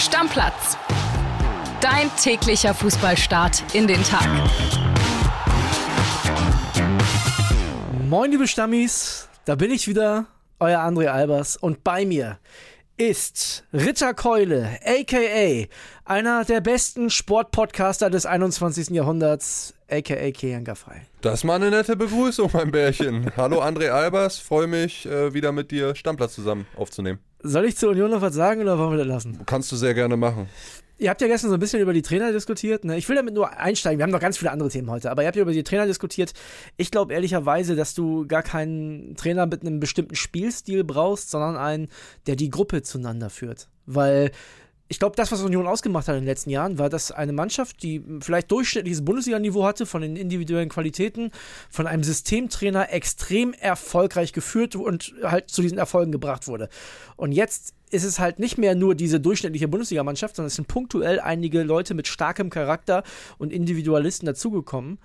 Stammplatz. 0.00 0.78
Dein 1.82 2.10
täglicher 2.16 2.72
Fußballstart 2.72 3.74
in 3.74 3.86
den 3.86 4.02
Tag. 4.02 4.26
Moin, 8.08 8.30
liebe 8.30 8.48
Stammis, 8.48 9.28
da 9.44 9.56
bin 9.56 9.70
ich 9.70 9.86
wieder, 9.86 10.24
euer 10.58 10.80
André 10.80 11.08
Albers. 11.08 11.58
Und 11.58 11.84
bei 11.84 12.06
mir 12.06 12.38
ist 12.96 13.64
Ritter 13.74 14.14
Keule, 14.14 14.78
aka 14.86 15.66
einer 16.06 16.44
der 16.46 16.62
besten 16.62 17.10
Sportpodcaster 17.10 18.08
des 18.08 18.24
21. 18.24 18.88
Jahrhunderts, 18.88 19.74
aka 19.90 20.30
Kian 20.30 20.64
Frei. 20.76 21.02
Das 21.20 21.34
ist 21.40 21.44
mal 21.44 21.56
eine 21.56 21.70
nette 21.70 21.94
Begrüßung, 21.94 22.48
mein 22.54 22.70
Bärchen. 22.70 23.30
Hallo 23.36 23.60
André 23.60 23.90
Albers, 23.90 24.38
freue 24.38 24.66
mich, 24.66 25.04
äh, 25.04 25.34
wieder 25.34 25.52
mit 25.52 25.70
dir 25.70 25.94
Stammplatz 25.94 26.34
zusammen 26.34 26.66
aufzunehmen. 26.74 27.18
Soll 27.42 27.64
ich 27.64 27.76
zur 27.76 27.90
Union 27.90 28.10
noch 28.10 28.20
was 28.20 28.34
sagen 28.34 28.60
oder 28.60 28.78
wollen 28.78 28.90
wir 28.90 28.98
das 28.98 29.06
lassen? 29.06 29.40
Kannst 29.46 29.72
du 29.72 29.76
sehr 29.76 29.94
gerne 29.94 30.16
machen. 30.16 30.48
Ihr 30.98 31.08
habt 31.08 31.22
ja 31.22 31.28
gestern 31.28 31.48
so 31.48 31.56
ein 31.56 31.60
bisschen 31.60 31.80
über 31.80 31.94
die 31.94 32.02
Trainer 32.02 32.30
diskutiert. 32.30 32.84
Ne? 32.84 32.98
Ich 32.98 33.08
will 33.08 33.16
damit 33.16 33.32
nur 33.32 33.56
einsteigen. 33.56 33.98
Wir 33.98 34.02
haben 34.02 34.10
noch 34.10 34.20
ganz 34.20 34.36
viele 34.36 34.50
andere 34.50 34.68
Themen 34.68 34.90
heute, 34.90 35.10
aber 35.10 35.22
ihr 35.22 35.28
habt 35.28 35.36
ja 35.36 35.42
über 35.42 35.52
die 35.52 35.62
Trainer 35.62 35.86
diskutiert. 35.86 36.34
Ich 36.76 36.90
glaube 36.90 37.14
ehrlicherweise, 37.14 37.74
dass 37.74 37.94
du 37.94 38.26
gar 38.26 38.42
keinen 38.42 39.16
Trainer 39.16 39.46
mit 39.46 39.62
einem 39.62 39.80
bestimmten 39.80 40.14
Spielstil 40.14 40.84
brauchst, 40.84 41.30
sondern 41.30 41.56
einen, 41.56 41.88
der 42.26 42.36
die 42.36 42.50
Gruppe 42.50 42.82
zueinander 42.82 43.30
führt. 43.30 43.68
Weil 43.86 44.30
ich 44.90 44.98
glaube, 44.98 45.14
das, 45.14 45.30
was 45.30 45.40
Union 45.42 45.68
ausgemacht 45.68 46.08
hat 46.08 46.16
in 46.16 46.22
den 46.22 46.26
letzten 46.26 46.50
Jahren, 46.50 46.76
war, 46.76 46.88
dass 46.88 47.12
eine 47.12 47.32
Mannschaft, 47.32 47.80
die 47.84 48.02
vielleicht 48.20 48.50
durchschnittliches 48.50 49.04
Bundesliga-Niveau 49.04 49.64
hatte, 49.64 49.86
von 49.86 50.02
den 50.02 50.16
individuellen 50.16 50.68
Qualitäten, 50.68 51.30
von 51.70 51.86
einem 51.86 52.02
Systemtrainer 52.02 52.92
extrem 52.92 53.52
erfolgreich 53.52 54.32
geführt 54.32 54.74
und 54.74 55.14
halt 55.22 55.48
zu 55.48 55.62
diesen 55.62 55.78
Erfolgen 55.78 56.10
gebracht 56.10 56.48
wurde. 56.48 56.68
Und 57.14 57.30
jetzt 57.30 57.72
ist 57.92 58.02
es 58.02 58.18
halt 58.18 58.40
nicht 58.40 58.58
mehr 58.58 58.74
nur 58.74 58.96
diese 58.96 59.20
durchschnittliche 59.20 59.68
Bundesligamannschaft, 59.68 60.34
sondern 60.34 60.48
es 60.48 60.56
sind 60.56 60.66
punktuell 60.66 61.20
einige 61.20 61.62
Leute 61.62 61.94
mit 61.94 62.08
starkem 62.08 62.50
Charakter 62.50 63.04
und 63.38 63.52
Individualisten 63.52 64.26
dazugekommen, 64.26 64.98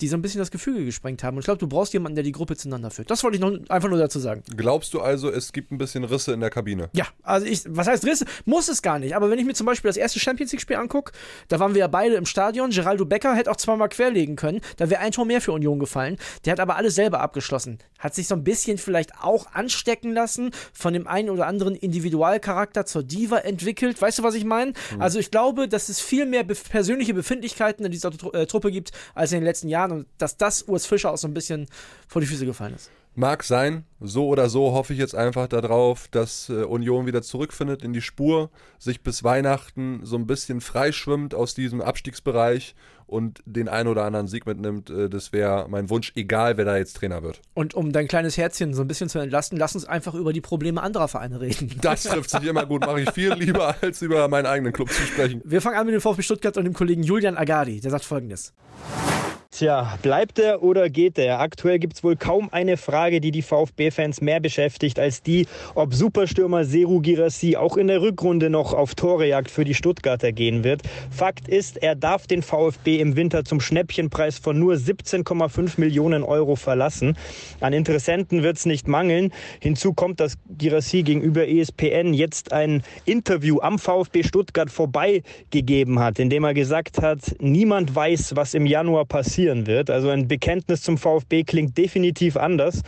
die 0.00 0.08
so 0.08 0.16
ein 0.16 0.22
bisschen 0.22 0.40
das 0.40 0.50
Gefüge 0.50 0.84
gesprengt 0.84 1.22
haben. 1.22 1.36
Und 1.36 1.40
ich 1.40 1.44
glaube, 1.44 1.58
du 1.58 1.66
brauchst 1.66 1.92
jemanden, 1.92 2.16
der 2.16 2.24
die 2.24 2.32
Gruppe 2.32 2.56
zueinander 2.56 2.90
führt. 2.90 3.10
Das 3.10 3.22
wollte 3.22 3.36
ich 3.36 3.40
noch 3.40 3.52
einfach 3.68 3.88
nur 3.88 3.98
dazu 3.98 4.18
sagen. 4.18 4.42
Glaubst 4.56 4.94
du 4.94 5.00
also, 5.00 5.30
es 5.30 5.52
gibt 5.52 5.70
ein 5.72 5.78
bisschen 5.78 6.04
Risse 6.04 6.32
in 6.32 6.40
der 6.40 6.50
Kabine? 6.50 6.90
Ja, 6.94 7.06
also 7.22 7.46
ich, 7.46 7.62
was 7.68 7.86
heißt 7.86 8.04
Risse? 8.04 8.24
Muss 8.44 8.68
es 8.68 8.82
gar 8.82 8.98
nicht. 8.98 9.14
Aber 9.14 9.30
wenn 9.30 9.38
ich 9.38 9.44
mir 9.44 9.54
zum 9.54 9.66
Beispiel 9.66 9.88
das 9.88 9.96
erste 9.96 10.20
Champions 10.20 10.52
League-Spiel 10.52 10.76
angucke, 10.76 11.12
da 11.48 11.60
waren 11.60 11.74
wir 11.74 11.80
ja 11.80 11.88
beide 11.88 12.14
im 12.16 12.26
Stadion. 12.26 12.70
Geraldo 12.70 13.04
Becker 13.04 13.34
hätte 13.34 13.50
auch 13.50 13.56
zweimal 13.56 13.88
querlegen 13.88 14.36
können. 14.36 14.60
Da 14.76 14.90
wäre 14.90 15.00
ein 15.00 15.12
Tor 15.12 15.24
mehr 15.24 15.40
für 15.40 15.52
Union 15.52 15.78
gefallen. 15.78 16.16
Der 16.44 16.52
hat 16.52 16.60
aber 16.60 16.76
alles 16.76 16.94
selber 16.94 17.20
abgeschlossen. 17.20 17.78
Hat 18.04 18.14
sich 18.14 18.28
so 18.28 18.34
ein 18.34 18.44
bisschen 18.44 18.76
vielleicht 18.76 19.18
auch 19.22 19.46
anstecken 19.54 20.12
lassen 20.12 20.50
von 20.74 20.92
dem 20.92 21.06
einen 21.06 21.30
oder 21.30 21.46
anderen 21.46 21.74
Individualcharakter 21.74 22.84
zur 22.84 23.02
Diva 23.02 23.38
entwickelt. 23.38 24.02
Weißt 24.02 24.18
du, 24.18 24.22
was 24.22 24.34
ich 24.34 24.44
meine? 24.44 24.74
Mhm. 24.94 25.00
Also 25.00 25.18
ich 25.18 25.30
glaube, 25.30 25.68
dass 25.68 25.88
es 25.88 26.00
viel 26.00 26.26
mehr 26.26 26.44
be 26.44 26.54
persönliche 26.54 27.14
Befindlichkeiten 27.14 27.82
in 27.86 27.92
dieser 27.92 28.12
äh, 28.34 28.44
Truppe 28.44 28.70
gibt 28.70 28.92
als 29.14 29.32
in 29.32 29.38
den 29.38 29.44
letzten 29.44 29.68
Jahren 29.68 29.92
und 29.92 30.06
dass 30.18 30.36
das 30.36 30.64
Urs 30.64 30.84
Fischer 30.84 31.12
auch 31.12 31.16
so 31.16 31.26
ein 31.26 31.32
bisschen 31.32 31.66
vor 32.06 32.20
die 32.20 32.26
Füße 32.26 32.44
gefallen 32.44 32.74
ist. 32.74 32.90
Mag 33.16 33.44
sein. 33.44 33.84
So 34.00 34.26
oder 34.26 34.50
so 34.50 34.72
hoffe 34.72 34.92
ich 34.92 34.98
jetzt 34.98 35.14
einfach 35.14 35.46
darauf, 35.46 36.08
dass 36.08 36.48
äh, 36.48 36.64
Union 36.64 37.06
wieder 37.06 37.22
zurückfindet 37.22 37.82
in 37.82 37.94
die 37.94 38.02
Spur, 38.02 38.50
sich 38.78 39.02
bis 39.02 39.22
Weihnachten 39.24 40.00
so 40.02 40.16
ein 40.16 40.26
bisschen 40.26 40.60
freischwimmt 40.60 41.34
aus 41.34 41.54
diesem 41.54 41.80
Abstiegsbereich 41.80 42.74
und 43.06 43.42
den 43.46 43.68
ein 43.68 43.86
oder 43.86 44.04
anderen 44.04 44.26
Sieg 44.26 44.46
mitnimmt. 44.46 44.90
Äh, 44.90 45.08
das 45.08 45.32
wäre 45.32 45.66
mein 45.68 45.90
Wunsch, 45.90 46.12
egal 46.14 46.56
wer 46.56 46.64
da 46.64 46.76
jetzt 46.76 46.96
Trainer 46.96 47.22
wird. 47.22 47.40
Und 47.54 47.74
um 47.74 47.92
dein 47.92 48.08
kleines 48.08 48.36
Herzchen 48.36 48.74
so 48.74 48.82
ein 48.82 48.88
bisschen 48.88 49.08
zu 49.08 49.18
entlasten, 49.18 49.58
lass 49.58 49.74
uns 49.74 49.84
einfach 49.84 50.14
über 50.14 50.32
die 50.32 50.40
Probleme 50.40 50.82
anderer 50.82 51.08
Vereine 51.08 51.40
reden. 51.40 51.72
Das 51.84 52.04
trifft 52.04 52.30
sich 52.30 52.44
immer 52.44 52.64
gut, 52.66 52.80
mache 52.80 53.02
ich 53.02 53.10
viel 53.10 53.32
lieber, 53.34 53.76
als 53.80 54.00
über 54.00 54.26
meinen 54.28 54.46
eigenen 54.46 54.72
Club 54.72 54.90
zu 54.90 55.02
sprechen. 55.02 55.42
Wir 55.44 55.60
fangen 55.60 55.76
an 55.76 55.86
mit 55.86 55.94
dem 55.94 56.00
VfB 56.00 56.22
Stuttgart 56.22 56.56
und 56.56 56.64
dem 56.64 56.72
Kollegen 56.72 57.02
Julian 57.02 57.36
Agadi. 57.36 57.80
Der 57.80 57.90
sagt 57.90 58.04
folgendes. 58.04 58.52
Tja, 59.56 59.96
bleibt 60.02 60.40
er 60.40 60.64
oder 60.64 60.90
geht 60.90 61.16
er? 61.16 61.38
Aktuell 61.38 61.78
gibt 61.78 61.94
es 61.94 62.02
wohl 62.02 62.16
kaum 62.16 62.48
eine 62.50 62.76
Frage, 62.76 63.20
die 63.20 63.30
die 63.30 63.42
VfB-Fans 63.42 64.20
mehr 64.20 64.40
beschäftigt, 64.40 64.98
als 64.98 65.22
die, 65.22 65.46
ob 65.76 65.94
Superstürmer 65.94 66.64
Seru 66.64 67.00
Girassi 67.00 67.54
auch 67.54 67.76
in 67.76 67.86
der 67.86 68.02
Rückrunde 68.02 68.50
noch 68.50 68.74
auf 68.74 68.96
Torejagd 68.96 69.52
für 69.52 69.64
die 69.64 69.74
Stuttgarter 69.74 70.32
gehen 70.32 70.64
wird. 70.64 70.82
Fakt 71.08 71.46
ist, 71.46 71.80
er 71.80 71.94
darf 71.94 72.26
den 72.26 72.42
VfB 72.42 72.98
im 72.98 73.14
Winter 73.14 73.44
zum 73.44 73.60
Schnäppchenpreis 73.60 74.40
von 74.40 74.58
nur 74.58 74.74
17,5 74.74 75.78
Millionen 75.78 76.24
Euro 76.24 76.56
verlassen. 76.56 77.16
An 77.60 77.72
Interessenten 77.72 78.42
wird 78.42 78.56
es 78.56 78.66
nicht 78.66 78.88
mangeln. 78.88 79.32
Hinzu 79.60 79.92
kommt, 79.92 80.18
dass 80.18 80.34
Girassi 80.58 81.04
gegenüber 81.04 81.46
ESPN 81.46 82.12
jetzt 82.12 82.52
ein 82.52 82.82
Interview 83.04 83.60
am 83.60 83.78
VfB 83.78 84.24
Stuttgart 84.24 84.68
vorbeigegeben 84.68 86.00
hat, 86.00 86.18
in 86.18 86.28
dem 86.28 86.42
er 86.42 86.54
gesagt 86.54 87.00
hat, 87.00 87.20
niemand 87.38 87.94
weiß, 87.94 88.34
was 88.34 88.54
im 88.54 88.66
Januar 88.66 89.04
passiert 89.04 89.43
passieren 89.44 89.66
wird. 89.66 89.90
Also 89.90 90.08
ein 90.08 90.26
Bekenntnis 90.26 90.82
zum 90.82 90.96
VfB 90.96 91.44
klingt 91.44 91.76
definitiv 91.76 92.36
anders. 92.36 92.82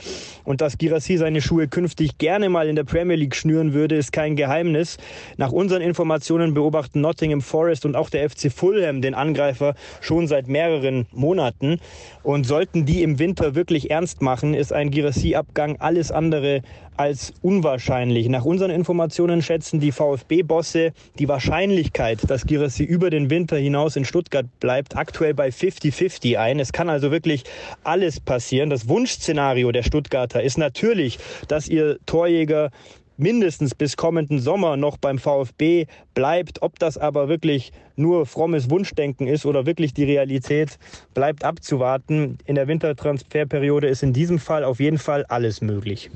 Und 0.44 0.60
dass 0.60 0.78
Girassi 0.78 1.18
seine 1.18 1.42
Schuhe 1.42 1.68
künftig 1.68 2.18
gerne 2.18 2.48
mal 2.48 2.68
in 2.68 2.76
der 2.76 2.84
Premier 2.84 3.16
League 3.16 3.34
schnüren 3.34 3.74
würde, 3.74 3.96
ist 3.96 4.12
kein 4.12 4.36
Geheimnis. 4.36 4.96
Nach 5.36 5.52
unseren 5.52 5.82
Informationen 5.82 6.54
beobachten 6.54 7.00
Nottingham 7.00 7.42
Forest 7.42 7.84
und 7.84 7.94
auch 7.94 8.08
der 8.10 8.28
FC 8.30 8.50
Fulham 8.50 9.02
den 9.02 9.14
Angreifer 9.14 9.74
schon 10.00 10.28
seit 10.28 10.48
mehreren 10.48 11.06
Monaten. 11.12 11.78
Und 12.22 12.46
sollten 12.46 12.86
die 12.86 13.02
im 13.02 13.18
Winter 13.18 13.54
wirklich 13.54 13.90
ernst 13.90 14.22
machen, 14.22 14.54
ist 14.54 14.72
ein 14.72 14.90
Girassi-Abgang 14.90 15.76
alles 15.78 16.10
andere 16.10 16.62
als 16.96 17.34
unwahrscheinlich. 17.42 18.28
Nach 18.28 18.44
unseren 18.44 18.70
Informationen 18.70 19.42
schätzen 19.42 19.80
die 19.80 19.92
VfB-Bosse 19.92 20.92
die 21.18 21.28
Wahrscheinlichkeit, 21.28 22.28
dass 22.28 22.46
Girassi 22.46 22.84
über 22.84 23.10
den 23.10 23.30
Winter 23.30 23.56
hinaus 23.56 23.96
in 23.96 24.04
Stuttgart 24.04 24.46
bleibt, 24.60 24.96
aktuell 24.96 25.34
bei 25.34 25.48
50-50 25.48 26.38
ein. 26.38 26.45
Es 26.60 26.72
kann 26.72 26.88
also 26.88 27.10
wirklich 27.10 27.44
alles 27.84 28.20
passieren. 28.20 28.70
Das 28.70 28.88
Wunschszenario 28.88 29.72
der 29.72 29.82
Stuttgarter 29.82 30.42
ist 30.42 30.58
natürlich, 30.58 31.18
dass 31.48 31.68
ihr 31.68 31.98
Torjäger 32.06 32.70
mindestens 33.16 33.74
bis 33.74 33.96
kommenden 33.96 34.38
Sommer 34.38 34.76
noch 34.76 34.96
beim 34.98 35.18
VfB 35.18 35.86
bleibt. 36.14 36.62
Ob 36.62 36.78
das 36.78 36.98
aber 36.98 37.28
wirklich 37.28 37.72
nur 37.96 38.26
frommes 38.26 38.70
Wunschdenken 38.70 39.26
ist 39.26 39.46
oder 39.46 39.66
wirklich 39.66 39.94
die 39.94 40.04
Realität, 40.04 40.78
bleibt 41.14 41.44
abzuwarten. 41.44 42.38
In 42.44 42.54
der 42.54 42.68
Wintertransferperiode 42.68 43.88
ist 43.88 44.02
in 44.02 44.12
diesem 44.12 44.38
Fall 44.38 44.64
auf 44.64 44.80
jeden 44.80 44.98
Fall 44.98 45.24
alles 45.26 45.60
möglich. 45.60 46.10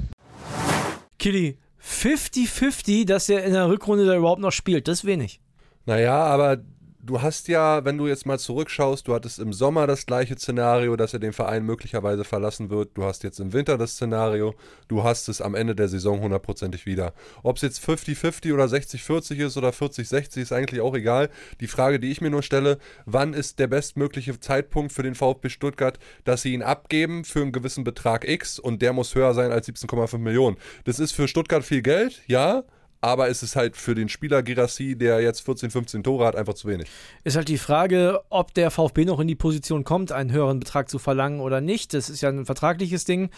Kitty, 1.18 1.56
50-50, 1.82 3.06
dass 3.06 3.28
er 3.28 3.44
in 3.44 3.52
der 3.52 3.68
Rückrunde 3.68 4.06
da 4.06 4.14
überhaupt 4.14 4.40
noch 4.40 4.52
spielt. 4.52 4.88
Das 4.88 4.98
ist 4.98 5.04
wenig. 5.04 5.40
Naja, 5.86 6.14
aber 6.14 6.58
du 7.02 7.22
hast 7.22 7.48
ja, 7.48 7.84
wenn 7.84 7.98
du 7.98 8.06
jetzt 8.06 8.26
mal 8.26 8.38
zurückschaust, 8.38 9.08
du 9.08 9.14
hattest 9.14 9.38
im 9.38 9.52
Sommer 9.52 9.86
das 9.86 10.06
gleiche 10.06 10.36
Szenario, 10.36 10.96
dass 10.96 11.12
er 11.12 11.18
den 11.18 11.32
Verein 11.32 11.64
möglicherweise 11.64 12.24
verlassen 12.24 12.70
wird. 12.70 12.90
Du 12.94 13.04
hast 13.04 13.22
jetzt 13.22 13.40
im 13.40 13.52
Winter 13.52 13.78
das 13.78 13.92
Szenario. 13.92 14.54
Du 14.88 15.02
hast 15.02 15.28
es 15.28 15.40
am 15.40 15.54
Ende 15.54 15.74
der 15.74 15.88
Saison 15.88 16.20
hundertprozentig 16.20 16.86
wieder. 16.86 17.14
Ob 17.42 17.56
es 17.56 17.62
jetzt 17.62 17.84
50-50 17.84 18.52
oder 18.52 18.64
60-40 18.64 19.46
ist 19.46 19.56
oder 19.56 19.70
40-60 19.70 20.40
ist 20.40 20.52
eigentlich 20.52 20.80
auch 20.80 20.94
egal. 20.94 21.30
Die 21.60 21.66
Frage, 21.66 22.00
die 22.00 22.10
ich 22.10 22.20
mir 22.20 22.30
nur 22.30 22.42
stelle, 22.42 22.78
wann 23.06 23.34
ist 23.34 23.58
der 23.58 23.66
bestmögliche 23.66 24.38
Zeitpunkt 24.38 24.92
für 24.92 25.02
den 25.02 25.14
VfB 25.14 25.48
Stuttgart, 25.48 25.98
dass 26.24 26.42
sie 26.42 26.54
ihn 26.54 26.62
abgeben 26.62 27.24
für 27.24 27.42
einen 27.42 27.52
gewissen 27.52 27.84
Betrag 27.84 28.28
X 28.28 28.58
und 28.58 28.82
der 28.82 28.92
muss 28.92 29.14
höher 29.14 29.34
sein 29.34 29.52
als 29.52 29.68
17,5 29.68 30.18
Millionen. 30.18 30.56
Das 30.84 30.98
ist 30.98 31.12
für 31.12 31.28
Stuttgart 31.28 31.64
viel 31.64 31.82
Geld, 31.82 32.20
ja 32.26 32.64
aber 33.02 33.28
es 33.28 33.42
ist 33.42 33.56
halt 33.56 33.76
für 33.76 33.94
den 33.94 34.08
Spieler 34.10 34.42
Girassi, 34.42 34.94
der 34.96 35.20
jetzt 35.20 35.40
14, 35.40 35.70
15 35.70 36.02
Tore 36.02 36.26
hat, 36.26 36.36
einfach 36.36 36.52
zu 36.52 36.68
wenig. 36.68 36.88
Ist 37.24 37.36
halt 37.36 37.48
die 37.48 37.56
Frage, 37.56 38.20
ob 38.28 38.52
der 38.52 38.70
VfB 38.70 39.06
noch 39.06 39.20
in 39.20 39.28
die 39.28 39.34
Position 39.34 39.84
kommt, 39.84 40.12
einen 40.12 40.30
höheren 40.30 40.60
Betrag 40.60 40.90
zu 40.90 40.98
verlangen 40.98 41.40
oder 41.40 41.62
nicht. 41.62 41.94
Das 41.94 42.10
ist 42.10 42.20
ja 42.20 42.28
ein 42.28 42.44
vertragliches 42.44 43.04
Ding. 43.06 43.30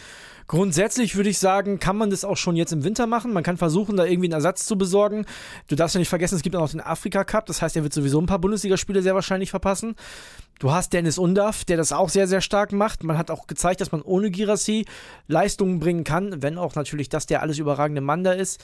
Grundsätzlich 0.49 1.15
würde 1.15 1.31
ich 1.31 1.39
sagen, 1.39 1.79
kann 1.79 1.97
man 1.97 2.11
das 2.11 2.25
auch 2.25 2.37
schon 2.37 2.57
jetzt 2.57 2.73
im 2.73 2.83
Winter 2.83 3.07
machen. 3.07 3.33
Man 3.33 3.45
kann 3.45 3.57
versuchen, 3.57 3.97
da 3.97 4.05
irgendwie 4.05 4.27
einen 4.27 4.35
Ersatz 4.35 4.67
zu 4.67 4.77
besorgen. 4.77 5.27
Du 5.69 5.77
darfst 5.77 5.95
ja 5.95 6.01
nicht 6.01 6.09
vergessen, 6.09 6.35
es 6.35 6.43
gibt 6.43 6.57
auch 6.57 6.61
noch 6.61 6.71
den 6.71 6.81
Afrika 6.81 7.23
Cup. 7.23 7.47
Das 7.47 7.63
heißt, 7.63 7.77
er 7.77 7.85
wird 7.85 7.93
sowieso 7.93 8.21
ein 8.21 8.27
paar 8.27 8.41
Bundesligaspiele 8.41 9.01
sehr 9.01 9.15
wahrscheinlich 9.15 9.51
verpassen. 9.51 9.95
Du 10.59 10.73
hast 10.73 10.93
Dennis 10.93 11.19
Undaff, 11.19 11.65
der 11.65 11.77
das 11.77 11.93
auch 11.93 12.09
sehr, 12.09 12.27
sehr 12.27 12.41
stark 12.41 12.73
macht. 12.73 13.05
Man 13.05 13.17
hat 13.17 13.31
auch 13.31 13.47
gezeigt, 13.47 13.81
dass 13.81 13.93
man 13.93 14.03
ohne 14.03 14.33
Girassi 14.33 14.87
Leistungen 15.29 15.79
bringen 15.79 16.03
kann, 16.03 16.43
wenn 16.43 16.59
auch 16.59 16.75
natürlich 16.75 17.09
das 17.09 17.27
der 17.27 17.43
alles 17.43 17.59
überragende 17.59 18.01
Mann 18.01 18.25
da 18.25 18.33
ist 18.33 18.61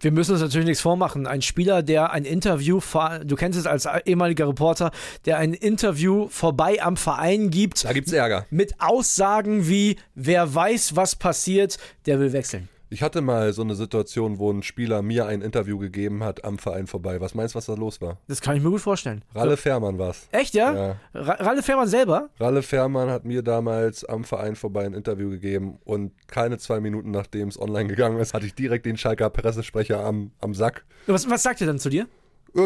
wir 0.00 0.10
müssen 0.10 0.32
uns 0.32 0.40
natürlich 0.40 0.66
nichts 0.66 0.82
vormachen. 0.82 1.26
Ein 1.26 1.42
Spieler, 1.42 1.82
der 1.82 2.10
ein 2.12 2.24
Interview, 2.24 2.80
du 3.24 3.36
kennst 3.36 3.58
es 3.58 3.66
als 3.66 3.86
ehemaliger 4.04 4.48
Reporter, 4.48 4.90
der 5.26 5.38
ein 5.38 5.52
Interview 5.52 6.28
vorbei 6.28 6.82
am 6.82 6.96
Verein 6.96 7.50
gibt. 7.50 7.84
Da 7.84 7.92
gibt's 7.92 8.12
Ärger. 8.12 8.46
Mit 8.50 8.74
Aussagen 8.78 9.68
wie, 9.68 9.96
wer 10.14 10.54
weiß, 10.54 10.96
was 10.96 11.16
passiert, 11.16 11.78
der 12.06 12.18
will 12.18 12.32
wechseln. 12.32 12.68
Ich 12.92 13.02
hatte 13.04 13.20
mal 13.20 13.52
so 13.52 13.62
eine 13.62 13.76
Situation, 13.76 14.40
wo 14.40 14.50
ein 14.52 14.64
Spieler 14.64 15.00
mir 15.00 15.26
ein 15.26 15.42
Interview 15.42 15.78
gegeben 15.78 16.24
hat 16.24 16.44
am 16.44 16.58
Verein 16.58 16.88
vorbei. 16.88 17.20
Was 17.20 17.36
meinst 17.36 17.54
du, 17.54 17.58
was 17.58 17.66
da 17.66 17.74
los 17.74 18.00
war? 18.00 18.18
Das 18.26 18.40
kann 18.40 18.56
ich 18.56 18.64
mir 18.64 18.70
gut 18.70 18.80
vorstellen. 18.80 19.22
Ralle 19.32 19.56
Fährmann 19.56 19.96
war's. 19.96 20.26
Echt, 20.32 20.54
ja? 20.54 20.74
ja. 20.74 20.96
Ralle 21.14 21.62
Fährmann 21.62 21.86
selber? 21.86 22.30
Ralle 22.40 22.62
Fährmann 22.62 23.08
hat 23.08 23.24
mir 23.24 23.42
damals 23.42 24.04
am 24.04 24.24
Verein 24.24 24.56
vorbei 24.56 24.86
ein 24.86 24.94
Interview 24.94 25.30
gegeben 25.30 25.78
und 25.84 26.10
keine 26.26 26.58
zwei 26.58 26.80
Minuten 26.80 27.12
nachdem 27.12 27.46
es 27.46 27.60
online 27.60 27.88
gegangen 27.88 28.18
ist, 28.18 28.34
hatte 28.34 28.46
ich 28.46 28.56
direkt 28.56 28.86
den 28.86 28.96
Schalker 28.96 29.30
Pressesprecher 29.30 30.04
am, 30.04 30.32
am 30.40 30.52
Sack. 30.52 30.84
Was, 31.06 31.30
was 31.30 31.44
sagt 31.44 31.60
er 31.60 31.68
dann 31.68 31.78
zu 31.78 31.90
dir? 31.90 32.08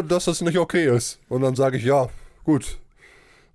dass 0.07 0.25
das 0.25 0.41
nicht 0.41 0.57
okay 0.57 0.87
ist. 0.87 1.19
Und 1.29 1.43
dann 1.43 1.53
sage 1.53 1.77
ich, 1.77 1.83
ja, 1.83 2.09
gut. 2.43 2.79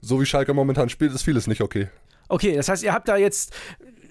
So 0.00 0.20
wie 0.20 0.26
Schalke 0.26 0.54
momentan 0.54 0.88
spielt, 0.88 1.12
ist 1.12 1.22
vieles 1.22 1.48
nicht 1.48 1.62
okay. 1.62 1.88
Okay, 2.28 2.54
das 2.54 2.68
heißt, 2.68 2.84
ihr 2.84 2.92
habt 2.92 3.08
da 3.08 3.16
jetzt 3.16 3.52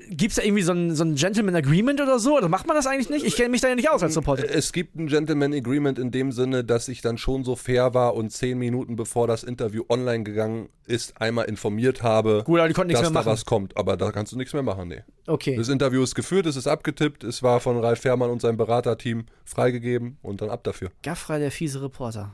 Gibt 0.09 0.31
es 0.31 0.35
da 0.37 0.41
irgendwie 0.43 0.63
so 0.63 0.71
ein, 0.71 0.95
so 0.95 1.03
ein 1.03 1.15
Gentleman 1.15 1.55
Agreement 1.55 2.01
oder 2.01 2.17
so? 2.17 2.37
Oder 2.37 2.49
macht 2.49 2.65
man 2.65 2.75
das 2.75 2.87
eigentlich 2.87 3.09
nicht? 3.09 3.25
Ich 3.25 3.35
kenne 3.35 3.49
mich 3.49 3.61
da 3.61 3.69
ja 3.69 3.75
nicht 3.75 3.89
aus 3.91 4.01
als 4.01 4.15
Supporter. 4.15 4.49
Es 4.49 4.71
gibt 4.71 4.95
ein 4.95 5.07
Gentleman 5.07 5.53
Agreement 5.53 5.99
in 5.99 6.09
dem 6.09 6.31
Sinne, 6.31 6.63
dass 6.63 6.87
ich 6.87 7.01
dann 7.01 7.17
schon 7.17 7.43
so 7.43 7.55
fair 7.55 7.93
war 7.93 8.15
und 8.15 8.31
zehn 8.31 8.57
Minuten 8.57 8.95
bevor 8.95 9.27
das 9.27 9.43
Interview 9.43 9.83
online 9.87 10.23
gegangen 10.23 10.69
ist, 10.87 11.19
einmal 11.21 11.45
informiert 11.45 12.01
habe, 12.01 12.43
Gut, 12.45 12.59
dass 12.59 12.75
mehr 12.75 13.01
da 13.01 13.09
machen. 13.11 13.25
was 13.27 13.45
kommt. 13.45 13.77
Aber 13.77 13.97
da 13.97 14.11
kannst 14.11 14.31
du 14.31 14.37
nichts 14.37 14.53
mehr 14.53 14.63
machen, 14.63 14.87
nee. 14.87 15.03
Okay. 15.27 15.55
Das 15.55 15.69
Interview 15.69 16.01
ist 16.01 16.15
geführt, 16.15 16.47
es 16.47 16.55
ist 16.55 16.67
abgetippt, 16.67 17.23
es 17.23 17.43
war 17.43 17.59
von 17.59 17.77
Ralf 17.79 17.99
Fährmann 17.99 18.31
und 18.31 18.41
seinem 18.41 18.57
Beraterteam 18.57 19.25
freigegeben 19.45 20.17
und 20.23 20.41
dann 20.41 20.49
ab 20.49 20.63
dafür. 20.63 20.89
Gaffrey, 21.03 21.39
der 21.39 21.51
fiese 21.51 21.81
Reporter. 21.83 22.33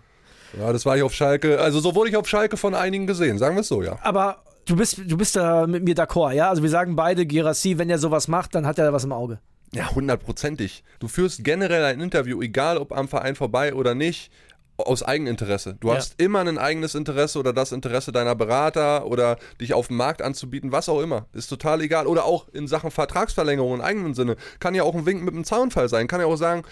Ja, 0.58 0.72
das 0.72 0.86
war 0.86 0.96
ich 0.96 1.04
auf 1.04 1.14
Schalke. 1.14 1.60
Also 1.60 1.80
so 1.82 1.96
wurde 1.96 2.10
ich 2.10 2.18
auf 2.18 2.28
Schalke 2.28 2.56
von 2.56 2.74
einigen 2.74 3.08
gesehen, 3.08 3.38
sagen 3.38 3.56
wir 3.56 3.62
es 3.62 3.68
so, 3.68 3.84
ja. 3.84 4.00
Aber 4.02 4.44
du 4.66 4.76
bist, 4.76 5.00
du 5.06 5.18
bist 5.18 5.36
da 5.36 5.68
mit 5.68 5.84
mir 5.84 5.96
d'accord, 5.96 6.34
ja? 6.34 6.50
Also 6.50 6.62
wir 6.64 6.70
sagen 6.70 6.96
beide, 6.96 7.26
Gerassi, 7.26 7.78
wenn 7.78 7.90
er 7.90 7.98
sowas 8.00 8.28
macht, 8.28 8.56
dann 8.56 8.66
hat 8.66 8.78
er 8.78 8.86
da 8.86 8.94
was 8.94 9.04
im 9.04 9.12
Auge. 9.12 9.40
Ja, 9.74 9.94
hundertprozentig. 9.94 10.84
Du 11.00 11.08
führst 11.08 11.44
generell 11.44 11.84
ein 11.84 12.00
Interview, 12.02 12.42
egal 12.42 12.78
ob 12.78 12.92
am 12.96 13.08
Verein 13.08 13.36
vorbei 13.36 13.74
oder 13.74 13.94
nicht, 13.96 14.32
aus 14.78 15.04
Eigeninteresse. 15.04 15.78
Du 15.80 15.88
Ja. 15.90 15.96
hast 15.96 16.20
immer 16.22 16.40
ein 16.42 16.58
eigenes 16.58 16.96
Interesse 16.96 17.40
oder 17.40 17.54
das 17.54 17.72
Interesse 17.72 18.12
deiner 18.12 18.36
Berater 18.36 19.06
oder 19.06 19.38
dich 19.62 19.74
auf 19.74 19.88
dem 19.88 19.98
Markt 19.98 20.22
anzubieten, 20.22 20.72
was 20.74 20.90
auch 20.90 21.02
immer. 21.02 21.28
Ist 21.34 21.48
total 21.48 21.82
egal. 21.82 22.08
Oder 22.08 22.26
auch 22.26 22.50
in 22.50 22.68
Sachen 22.68 22.92
Vertragsverlängerung 22.92 23.76
im 23.76 23.82
eigenen 23.82 24.14
Sinne. 24.14 24.36
Kann 24.60 24.76
ja 24.76 24.84
auch 24.84 24.94
ein 24.96 25.06
Wink 25.06 25.24
mit 25.24 25.34
einem 25.34 25.46
Zaunfall 25.46 25.88
sein. 25.88 26.08
Kann 26.08 26.20
ja 26.20 26.26
auch 26.28 26.36
sagen, 26.36 26.64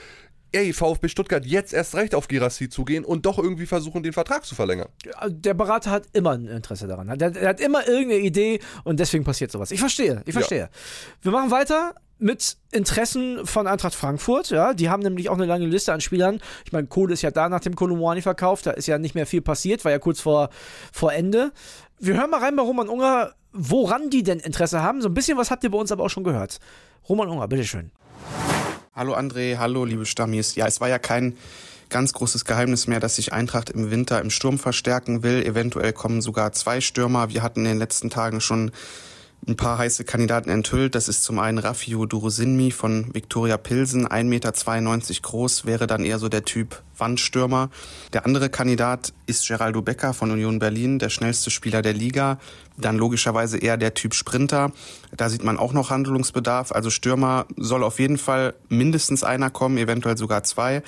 ey, 0.53 0.71
VfB 0.73 1.07
Stuttgart 1.09 1.45
jetzt 1.45 1.73
erst 1.73 1.95
recht 1.95 2.15
auf 2.15 2.27
Girassi 2.27 2.69
zugehen 2.69 3.03
und 3.03 3.25
doch 3.25 3.37
irgendwie 3.37 3.65
versuchen, 3.65 4.03
den 4.03 4.13
Vertrag 4.13 4.45
zu 4.45 4.55
verlängern. 4.55 4.87
Der 5.27 5.53
Berater 5.53 5.91
hat 5.91 6.03
immer 6.13 6.31
ein 6.31 6.45
Interesse 6.47 6.87
daran. 6.87 7.07
Der, 7.17 7.31
der 7.31 7.49
hat 7.49 7.59
immer 7.59 7.87
irgendeine 7.87 8.21
Idee 8.21 8.59
und 8.83 8.99
deswegen 8.99 9.23
passiert 9.23 9.51
sowas. 9.51 9.71
Ich 9.71 9.79
verstehe, 9.79 10.21
ich 10.25 10.33
Ja. 10.33 10.39
verstehe. 10.39 10.69
Wir 11.21 11.31
machen 11.31 11.51
weiter 11.51 11.95
mit 12.19 12.57
Interessen 12.71 13.45
von 13.45 13.67
Eintracht 13.67 13.95
Frankfurt. 13.95 14.49
Ja, 14.51 14.73
die 14.73 14.89
haben 14.89 15.03
nämlich 15.03 15.29
auch 15.29 15.33
eine 15.35 15.45
lange 15.45 15.65
Liste 15.65 15.91
an 15.91 15.99
Spielern. 15.99 16.39
Ich 16.65 16.71
meine, 16.71 16.87
Kohle 16.87 17.13
ist 17.13 17.21
ja 17.21 17.31
da 17.31 17.49
nach 17.49 17.59
dem 17.59 17.75
Kolumani 17.75 18.21
verkauft. 18.21 18.65
Da 18.65 18.71
ist 18.71 18.87
ja 18.87 18.97
nicht 18.97 19.15
mehr 19.15 19.25
viel 19.25 19.41
passiert, 19.41 19.83
war 19.83 19.91
ja 19.91 19.99
kurz 19.99 20.21
vor, 20.21 20.49
vor 20.93 21.11
Ende. 21.11 21.51
Wir 21.99 22.15
hören 22.15 22.29
mal 22.29 22.39
rein 22.39 22.55
bei 22.55 22.61
Roman 22.63 22.87
Unger, 22.87 23.33
woran 23.51 24.09
die 24.09 24.23
denn 24.23 24.39
Interesse 24.39 24.81
haben. 24.81 25.01
So 25.01 25.09
ein 25.09 25.13
bisschen 25.13 25.37
was 25.37 25.51
habt 25.51 25.63
ihr 25.63 25.71
bei 25.71 25.77
uns 25.77 25.91
aber 25.91 26.03
auch 26.05 26.09
schon 26.09 26.23
gehört. 26.23 26.59
Roman 27.09 27.27
Unger, 27.29 27.47
bitteschön. 27.47 27.91
Hallo 28.95 29.15
André, 29.15 29.57
hallo 29.57 29.85
liebe 29.85 30.05
Stammis. 30.05 30.53
Ja, 30.53 30.67
es 30.67 30.79
war 30.79 30.87
ja 30.87 30.99
kein 30.99 31.35
ganz 31.89 32.13
großes 32.13 32.45
Geheimnis 32.45 32.85
mehr, 32.85 32.99
dass 32.99 33.15
sich 33.15 33.33
Eintracht 33.33 33.71
im 33.71 33.89
Winter 33.89 34.21
im 34.21 34.29
Sturm 34.29 34.59
verstärken 34.59 35.23
will. 35.23 35.43
Eventuell 35.43 35.93
kommen 35.93 36.21
sogar 36.21 36.51
zwei 36.51 36.79
Stürmer. 36.79 37.29
Wir 37.29 37.41
hatten 37.41 37.61
in 37.61 37.71
den 37.71 37.79
letzten 37.79 38.11
Tagen 38.11 38.39
schon 38.39 38.71
ein 39.47 39.55
paar 39.55 39.79
heiße 39.79 40.03
Kandidaten 40.03 40.51
enthüllt. 40.51 40.93
Das 40.93 41.07
ist 41.07 41.23
zum 41.23 41.39
einen 41.39 41.57
Rafio 41.57 42.05
Durosinmi 42.05 42.69
von 42.69 43.11
Viktoria 43.15 43.57
Pilsen, 43.57 44.07
1,92 44.07 44.25
Meter 44.25 44.51
groß, 45.23 45.65
wäre 45.65 45.87
dann 45.87 46.05
eher 46.05 46.19
so 46.19 46.29
der 46.29 46.45
Typ 46.45 46.83
Wandstürmer. 46.97 47.69
Der 48.13 48.25
andere 48.25 48.49
Kandidat 48.49 49.13
ist 49.25 49.47
Geraldo 49.47 49.81
Becker 49.81 50.13
von 50.13 50.31
Union 50.31 50.59
Berlin, 50.59 50.99
der 50.99 51.09
schnellste 51.09 51.49
Spieler 51.49 51.81
der 51.81 51.93
Liga. 51.93 52.39
Dann 52.75 52.97
logischerweise 52.97 53.59
eher 53.59 53.77
der 53.77 53.93
Typ 53.93 54.15
Sprinter. 54.15 54.71
Da 55.15 55.29
sieht 55.29 55.43
man 55.43 55.59
auch 55.59 55.73
noch 55.73 55.91
Handlungsbedarf. 55.91 56.71
Also 56.71 56.89
Stürmer 56.89 57.45
soll 57.55 57.83
auf 57.83 57.99
jeden 57.99 58.17
Fall 58.17 58.55
mindestens 58.67 59.23
einer 59.23 59.51
kommen, 59.51 59.77
eventuell 59.77 60.17
sogar 60.17 60.43
zwei. 60.43 60.81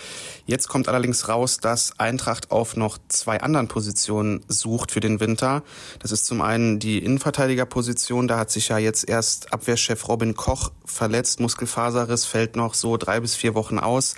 Jetzt 0.48 0.68
kommt 0.68 0.88
allerdings 0.88 1.30
raus, 1.30 1.60
dass 1.60 2.00
Eintracht 2.00 2.50
auf 2.50 2.75
noch 2.75 2.98
zwei 3.08 3.40
anderen 3.42 3.68
Positionen 3.68 4.44
sucht 4.48 4.92
für 4.92 5.00
den 5.00 5.19
Winter. 5.19 5.63
Das 6.00 6.12
ist 6.12 6.25
zum 6.25 6.42
einen 6.42 6.80
die 6.80 6.98
Innenverteidigerposition. 7.00 8.28
Da 8.28 8.40
hat 8.40 8.50
sich 8.50 8.69
ja 8.69 8.80
jetzt 8.80 9.08
erst 9.08 9.54
Abwehrchef 9.54 10.08
Robin 10.08 10.36
Koch 10.36 10.72
verletzt. 10.86 11.40
Muskelfaserriss 11.40 12.25
fällt 12.25 12.56
noch 12.56 12.74
so 12.74 12.98
drei 12.98 13.19
bis 13.19 13.36
vier 13.36 13.54
Wochen 13.54 13.78
aus. 13.78 14.16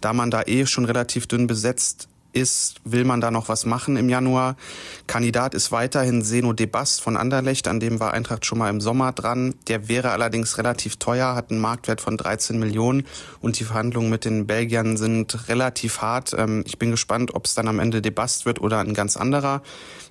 Da 0.00 0.14
man 0.14 0.30
da 0.30 0.42
eh 0.42 0.64
schon 0.64 0.86
relativ 0.86 1.26
dünn 1.30 1.46
besetzt 1.46 2.08
ist, 2.32 2.76
will 2.84 3.04
man 3.04 3.20
da 3.20 3.30
noch 3.30 3.48
was 3.48 3.66
machen 3.66 3.96
im 3.96 4.08
Januar. 4.08 4.56
Kandidat 5.06 5.54
ist 5.54 5.72
weiterhin 5.72 6.22
Seno 6.22 6.52
de 6.52 6.66
Bast 6.66 7.00
von 7.00 7.16
Anderlecht, 7.16 7.68
an 7.68 7.80
dem 7.80 8.00
war 8.00 8.12
Eintracht 8.12 8.46
schon 8.46 8.58
mal 8.58 8.70
im 8.70 8.80
Sommer 8.80 9.12
dran. 9.12 9.54
Der 9.68 9.88
wäre 9.88 10.10
allerdings 10.10 10.58
relativ 10.58 10.96
teuer, 10.96 11.34
hat 11.34 11.50
einen 11.50 11.60
Marktwert 11.60 12.00
von 12.00 12.16
13 12.16 12.58
Millionen 12.58 13.06
und 13.40 13.58
die 13.58 13.64
Verhandlungen 13.64 14.10
mit 14.10 14.24
den 14.24 14.46
Belgiern 14.46 14.96
sind 14.96 15.48
relativ 15.48 16.02
hart. 16.02 16.34
Ähm, 16.36 16.64
Ich 16.66 16.78
bin 16.78 16.90
gespannt, 16.90 17.34
ob 17.34 17.46
es 17.46 17.54
dann 17.54 17.68
am 17.68 17.78
Ende 17.80 18.02
de 18.02 18.12
Bast 18.12 18.46
wird 18.46 18.60
oder 18.60 18.78
ein 18.78 18.94
ganz 18.94 19.16
anderer. 19.16 19.62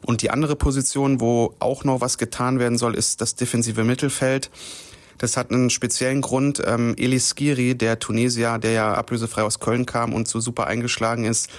Und 0.06 0.22
die 0.22 0.32
andere 0.32 0.56
Position, 0.56 1.20
wo 1.20 1.56
auch 1.60 1.84
noch 1.84 2.02
was 2.02 2.18
getan 2.18 2.60
werden 2.60 2.78
soll, 2.78 2.96
ist 2.96 3.22
das 3.22 3.36
defensive 3.36 3.84
Mittelfeld. 3.84 4.50
Das 5.20 5.38
hat 5.38 5.52
einen 5.52 5.70
speziellen 5.70 6.22
Grund. 6.22 6.64
Ähm, 6.66 6.96
Elis 6.98 7.30
Skiri, 7.30 7.76
der 7.76 8.00
Tunesier, 8.00 8.58
der 8.58 8.72
ja 8.72 8.94
ablösefrei 8.96 9.44
aus 9.44 9.60
Köln 9.60 9.86
kam 9.86 10.14
und 10.14 10.28
so 10.28 10.40
super 10.40 10.66
eingeschlagen 10.66 11.26
ist, 11.26 11.50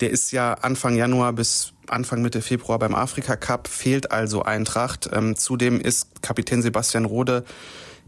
der 0.00 0.10
ist 0.10 0.32
ja 0.32 0.54
Anfang 0.54 0.96
Januar 0.96 1.32
bis 1.32 1.72
Anfang 1.86 2.22
Mitte 2.22 2.40
Februar 2.40 2.78
beim 2.78 2.94
Afrika 2.94 3.36
Cup, 3.36 3.68
fehlt 3.68 4.10
also 4.10 4.42
Eintracht. 4.42 5.08
Ähm, 5.12 5.36
zudem 5.36 5.80
ist 5.80 6.22
Kapitän 6.22 6.62
Sebastian 6.62 7.04
Rode 7.04 7.44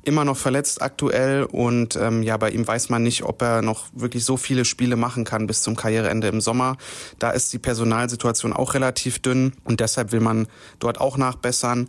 immer 0.04 0.24
noch 0.24 0.36
verletzt 0.36 0.82
aktuell 0.82 1.44
und 1.44 1.96
ähm, 1.96 2.22
ja, 2.22 2.36
bei 2.36 2.50
ihm 2.50 2.66
weiß 2.66 2.88
man 2.88 3.02
nicht, 3.02 3.22
ob 3.22 3.40
er 3.42 3.62
noch 3.62 3.86
wirklich 3.92 4.24
so 4.24 4.36
viele 4.36 4.64
Spiele 4.64 4.96
machen 4.96 5.24
kann 5.24 5.46
bis 5.46 5.62
zum 5.62 5.76
Karriereende 5.76 6.28
im 6.28 6.40
Sommer. 6.40 6.76
Da 7.18 7.30
ist 7.30 7.52
die 7.52 7.58
Personalsituation 7.58 8.52
auch 8.52 8.74
relativ 8.74 9.20
dünn 9.20 9.52
und 9.64 9.80
deshalb 9.80 10.12
will 10.12 10.20
man 10.20 10.48
dort 10.80 11.00
auch 11.00 11.16
nachbessern. 11.16 11.88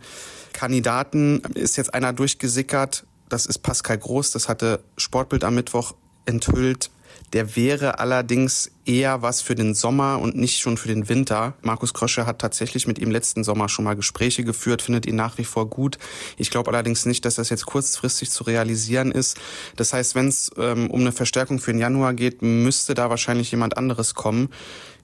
Kandidaten 0.52 1.40
ist 1.54 1.76
jetzt 1.76 1.92
einer 1.92 2.12
durchgesickert, 2.12 3.04
das 3.28 3.46
ist 3.46 3.58
Pascal 3.58 3.98
Groß, 3.98 4.32
das 4.32 4.48
hatte 4.48 4.82
Sportbild 4.96 5.44
am 5.44 5.54
Mittwoch 5.54 5.94
enthüllt. 6.26 6.90
Der 7.32 7.56
wäre 7.56 7.98
allerdings 7.98 8.70
eher 8.84 9.22
was 9.22 9.40
für 9.40 9.54
den 9.54 9.74
Sommer 9.74 10.20
und 10.20 10.36
nicht 10.36 10.58
schon 10.58 10.76
für 10.76 10.88
den 10.88 11.08
Winter. 11.08 11.54
Markus 11.62 11.94
Krösche 11.94 12.26
hat 12.26 12.38
tatsächlich 12.38 12.86
mit 12.86 12.98
ihm 12.98 13.10
letzten 13.10 13.42
Sommer 13.44 13.68
schon 13.68 13.84
mal 13.84 13.96
Gespräche 13.96 14.44
geführt, 14.44 14.82
findet 14.82 15.06
ihn 15.06 15.16
nach 15.16 15.38
wie 15.38 15.44
vor 15.44 15.68
gut. 15.68 15.98
Ich 16.36 16.50
glaube 16.50 16.70
allerdings 16.70 17.06
nicht, 17.06 17.24
dass 17.24 17.36
das 17.36 17.50
jetzt 17.50 17.66
kurzfristig 17.66 18.30
zu 18.30 18.44
realisieren 18.44 19.10
ist. 19.10 19.36
Das 19.76 19.92
heißt, 19.92 20.14
wenn 20.14 20.28
es 20.28 20.52
ähm, 20.58 20.90
um 20.90 21.00
eine 21.00 21.12
Verstärkung 21.12 21.58
für 21.58 21.72
den 21.72 21.80
Januar 21.80 22.14
geht, 22.14 22.42
müsste 22.42 22.94
da 22.94 23.10
wahrscheinlich 23.10 23.50
jemand 23.50 23.76
anderes 23.76 24.14
kommen. 24.14 24.50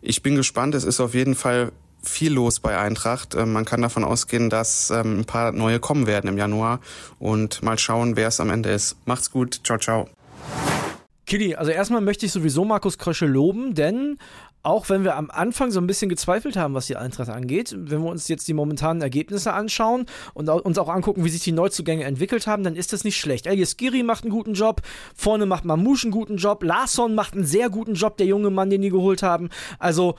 Ich 0.00 0.22
bin 0.22 0.36
gespannt. 0.36 0.74
Es 0.74 0.84
ist 0.84 1.00
auf 1.00 1.14
jeden 1.14 1.34
Fall 1.34 1.72
viel 2.02 2.32
los 2.32 2.60
bei 2.60 2.78
Eintracht. 2.78 3.34
Ähm, 3.34 3.52
Man 3.52 3.64
kann 3.64 3.82
davon 3.82 4.04
ausgehen, 4.04 4.50
dass 4.50 4.90
ähm, 4.90 5.20
ein 5.20 5.24
paar 5.24 5.52
neue 5.52 5.80
kommen 5.80 6.06
werden 6.06 6.28
im 6.28 6.38
Januar 6.38 6.80
und 7.18 7.62
mal 7.62 7.78
schauen, 7.78 8.16
wer 8.16 8.28
es 8.28 8.40
am 8.40 8.50
Ende 8.50 8.70
ist. 8.70 8.96
Macht's 9.06 9.30
gut. 9.30 9.60
Ciao, 9.64 9.78
ciao. 9.78 10.08
Kili, 11.26 11.54
also 11.54 11.70
erstmal 11.70 12.00
möchte 12.00 12.26
ich 12.26 12.32
sowieso 12.32 12.64
Markus 12.64 12.98
Krösche 12.98 13.26
loben, 13.26 13.74
denn 13.74 14.18
auch 14.62 14.88
wenn 14.88 15.04
wir 15.04 15.16
am 15.16 15.30
Anfang 15.30 15.70
so 15.70 15.80
ein 15.80 15.86
bisschen 15.86 16.08
gezweifelt 16.08 16.56
haben, 16.56 16.74
was 16.74 16.86
die 16.86 16.96
Eintracht 16.96 17.30
angeht, 17.30 17.74
wenn 17.78 18.02
wir 18.02 18.10
uns 18.10 18.28
jetzt 18.28 18.46
die 18.46 18.52
momentanen 18.52 19.00
Ergebnisse 19.00 19.52
anschauen 19.52 20.06
und 20.34 20.48
uns 20.48 20.76
auch 20.76 20.88
angucken, 20.88 21.24
wie 21.24 21.30
sich 21.30 21.42
die 21.42 21.52
Neuzugänge 21.52 22.04
entwickelt 22.04 22.46
haben, 22.46 22.62
dann 22.62 22.76
ist 22.76 22.92
das 22.92 23.04
nicht 23.04 23.18
schlecht. 23.18 23.46
Elias 23.46 23.76
Giri 23.76 24.02
macht 24.02 24.24
einen 24.24 24.32
guten 24.32 24.54
Job, 24.54 24.82
vorne 25.14 25.46
macht 25.46 25.64
Mamouche 25.64 26.04
einen 26.04 26.12
guten 26.12 26.36
Job, 26.36 26.62
Larsson 26.62 27.14
macht 27.14 27.34
einen 27.34 27.46
sehr 27.46 27.70
guten 27.70 27.94
Job, 27.94 28.16
der 28.18 28.26
junge 28.26 28.50
Mann, 28.50 28.68
den 28.68 28.82
die 28.82 28.90
geholt 28.90 29.22
haben. 29.22 29.48
Also 29.78 30.16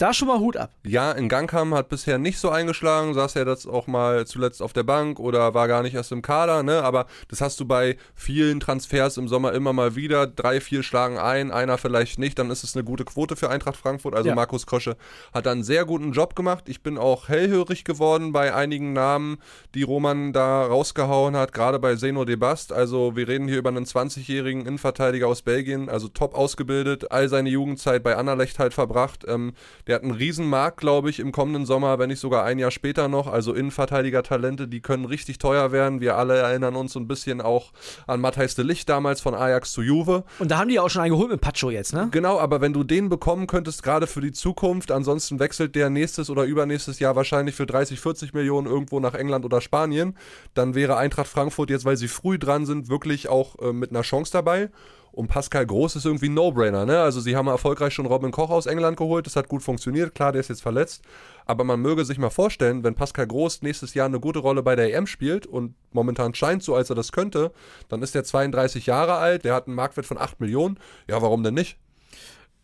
da 0.00 0.14
schon 0.14 0.28
mal 0.28 0.38
Hut 0.38 0.56
ab. 0.56 0.70
Ja, 0.86 1.12
in 1.12 1.28
Gangham 1.28 1.74
hat 1.74 1.88
bisher 1.88 2.18
nicht 2.18 2.38
so 2.38 2.50
eingeschlagen, 2.50 3.14
saß 3.14 3.34
ja 3.34 3.44
das 3.44 3.66
auch 3.66 3.86
mal 3.86 4.26
zuletzt 4.26 4.62
auf 4.62 4.72
der 4.72 4.82
Bank 4.82 5.20
oder 5.20 5.52
war 5.54 5.68
gar 5.68 5.82
nicht 5.82 5.94
erst 5.94 6.12
im 6.12 6.22
Kader, 6.22 6.62
ne? 6.62 6.82
Aber 6.82 7.06
das 7.28 7.40
hast 7.40 7.60
du 7.60 7.64
bei 7.66 7.96
vielen 8.14 8.60
Transfers 8.60 9.16
im 9.18 9.28
Sommer 9.28 9.52
immer 9.52 9.72
mal 9.72 9.96
wieder. 9.96 10.26
Drei, 10.26 10.60
vier 10.60 10.82
schlagen 10.82 11.18
ein, 11.18 11.50
einer 11.50 11.76
vielleicht 11.78 12.18
nicht, 12.18 12.38
dann 12.38 12.50
ist 12.50 12.64
es 12.64 12.74
eine 12.74 12.84
gute 12.84 13.04
Quote 13.04 13.36
für 13.36 13.50
Eintracht 13.50 13.76
Frankfurt. 13.76 14.14
Also 14.14 14.30
Ja. 14.30 14.34
Markus 14.34 14.66
Krösche 14.66 14.96
hat 15.34 15.46
da 15.46 15.52
einen 15.52 15.64
sehr 15.64 15.84
guten 15.84 16.12
Job 16.12 16.34
gemacht. 16.34 16.64
Ich 16.68 16.82
bin 16.82 16.96
auch 16.96 17.28
hellhörig 17.28 17.84
geworden 17.84 18.32
bei 18.32 18.54
einigen 18.54 18.92
Namen, 18.92 19.38
die 19.74 19.82
Roman 19.82 20.32
da 20.32 20.64
rausgehauen 20.64 21.36
hat, 21.36 21.52
gerade 21.52 21.78
bei 21.78 21.94
Zeno 21.96 22.24
de 22.24 22.36
Bast. 22.36 22.72
Also 22.72 23.16
wir 23.16 23.28
reden 23.28 23.48
hier 23.48 23.58
über 23.58 23.70
einen 23.70 23.84
20-jährigen 23.84 24.62
Innenverteidiger 24.62 25.26
aus 25.28 25.42
Belgien, 25.42 25.88
also 25.88 26.08
top 26.08 26.34
ausgebildet, 26.34 27.10
all 27.12 27.28
seine 27.28 27.50
Jugendzeit 27.50 28.02
bei 28.02 28.16
Anderlecht 28.16 28.58
halt 28.58 28.72
verbracht. 28.72 29.24
Ähm, 29.28 29.52
der 29.90 29.96
hat 29.96 30.04
einen 30.04 30.12
riesen 30.12 30.48
Markt, 30.48 30.76
glaube 30.76 31.10
ich, 31.10 31.18
im 31.18 31.32
kommenden 31.32 31.66
Sommer, 31.66 31.98
wenn 31.98 32.10
nicht 32.10 32.20
sogar 32.20 32.44
ein 32.44 32.60
Jahr 32.60 32.70
später 32.70 33.08
noch. 33.08 33.26
Also 33.26 33.52
Innenverteidiger-Talente, 33.52 34.68
die 34.68 34.80
können 34.80 35.04
richtig 35.04 35.38
teuer 35.38 35.72
werden. 35.72 36.00
Wir 36.00 36.16
alle 36.16 36.36
erinnern 36.36 36.76
uns 36.76 36.92
so 36.92 37.00
ein 37.00 37.08
bisschen 37.08 37.40
auch 37.40 37.72
an 38.06 38.20
Matthijs 38.20 38.54
de 38.54 38.64
Licht 38.64 38.88
damals 38.88 39.20
von 39.20 39.34
Ajax 39.34 39.72
zu 39.72 39.82
Juve. 39.82 40.22
Und 40.38 40.52
da 40.52 40.58
haben 40.58 40.68
die 40.68 40.76
ja 40.76 40.82
auch 40.82 40.90
schon 40.90 41.02
einen 41.02 41.10
geholt 41.10 41.32
mit 41.32 41.40
Pacho 41.40 41.70
jetzt, 41.70 41.92
ne? 41.92 42.06
Genau, 42.12 42.38
aber 42.38 42.60
wenn 42.60 42.72
du 42.72 42.84
den 42.84 43.08
bekommen 43.08 43.48
könntest, 43.48 43.82
gerade 43.82 44.06
für 44.06 44.20
die 44.20 44.30
Zukunft, 44.30 44.92
ansonsten 44.92 45.40
wechselt 45.40 45.74
der 45.74 45.90
nächstes 45.90 46.30
oder 46.30 46.44
übernächstes 46.44 47.00
Jahr 47.00 47.16
wahrscheinlich 47.16 47.56
für 47.56 47.66
30, 47.66 47.98
40 47.98 48.32
Millionen 48.32 48.68
irgendwo 48.68 49.00
nach 49.00 49.14
England 49.14 49.44
oder 49.44 49.60
Spanien, 49.60 50.16
dann 50.54 50.76
wäre 50.76 50.98
Eintracht 50.98 51.26
Frankfurt 51.26 51.68
jetzt, 51.68 51.84
weil 51.84 51.96
sie 51.96 52.06
früh 52.06 52.38
dran 52.38 52.64
sind, 52.64 52.88
wirklich 52.88 53.28
auch 53.28 53.58
äh, 53.58 53.72
mit 53.72 53.90
einer 53.90 54.02
Chance 54.02 54.30
dabei. 54.30 54.70
Und 55.12 55.28
Pascal 55.28 55.66
Groß 55.66 55.96
ist 55.96 56.04
irgendwie 56.04 56.28
ein 56.28 56.34
No-Brainer, 56.34 56.86
ne? 56.86 57.00
Also 57.00 57.20
sie 57.20 57.36
haben 57.36 57.48
erfolgreich 57.48 57.92
schon 57.94 58.06
Robin 58.06 58.30
Koch 58.30 58.50
aus 58.50 58.66
England 58.66 58.96
geholt, 58.96 59.26
das 59.26 59.36
hat 59.36 59.48
gut 59.48 59.62
funktioniert, 59.62 60.14
klar, 60.14 60.32
der 60.32 60.40
ist 60.40 60.48
jetzt 60.48 60.62
verletzt. 60.62 61.02
Aber 61.46 61.64
man 61.64 61.80
möge 61.80 62.04
sich 62.04 62.18
mal 62.18 62.30
vorstellen, 62.30 62.84
wenn 62.84 62.94
Pascal 62.94 63.26
Groß 63.26 63.62
nächstes 63.62 63.94
Jahr 63.94 64.06
eine 64.06 64.20
gute 64.20 64.38
Rolle 64.38 64.62
bei 64.62 64.76
der 64.76 64.94
EM 64.94 65.06
spielt 65.06 65.46
und 65.46 65.74
momentan 65.92 66.34
scheint 66.34 66.62
so, 66.62 66.74
als 66.74 66.90
er 66.90 66.96
das 66.96 67.12
könnte, 67.12 67.52
dann 67.88 68.02
ist 68.02 68.14
er 68.14 68.24
32 68.24 68.86
Jahre 68.86 69.14
alt, 69.14 69.44
der 69.44 69.54
hat 69.54 69.66
einen 69.66 69.76
Marktwert 69.76 70.06
von 70.06 70.18
8 70.18 70.40
Millionen. 70.40 70.78
Ja, 71.08 71.20
warum 71.22 71.42
denn 71.42 71.54
nicht? 71.54 71.78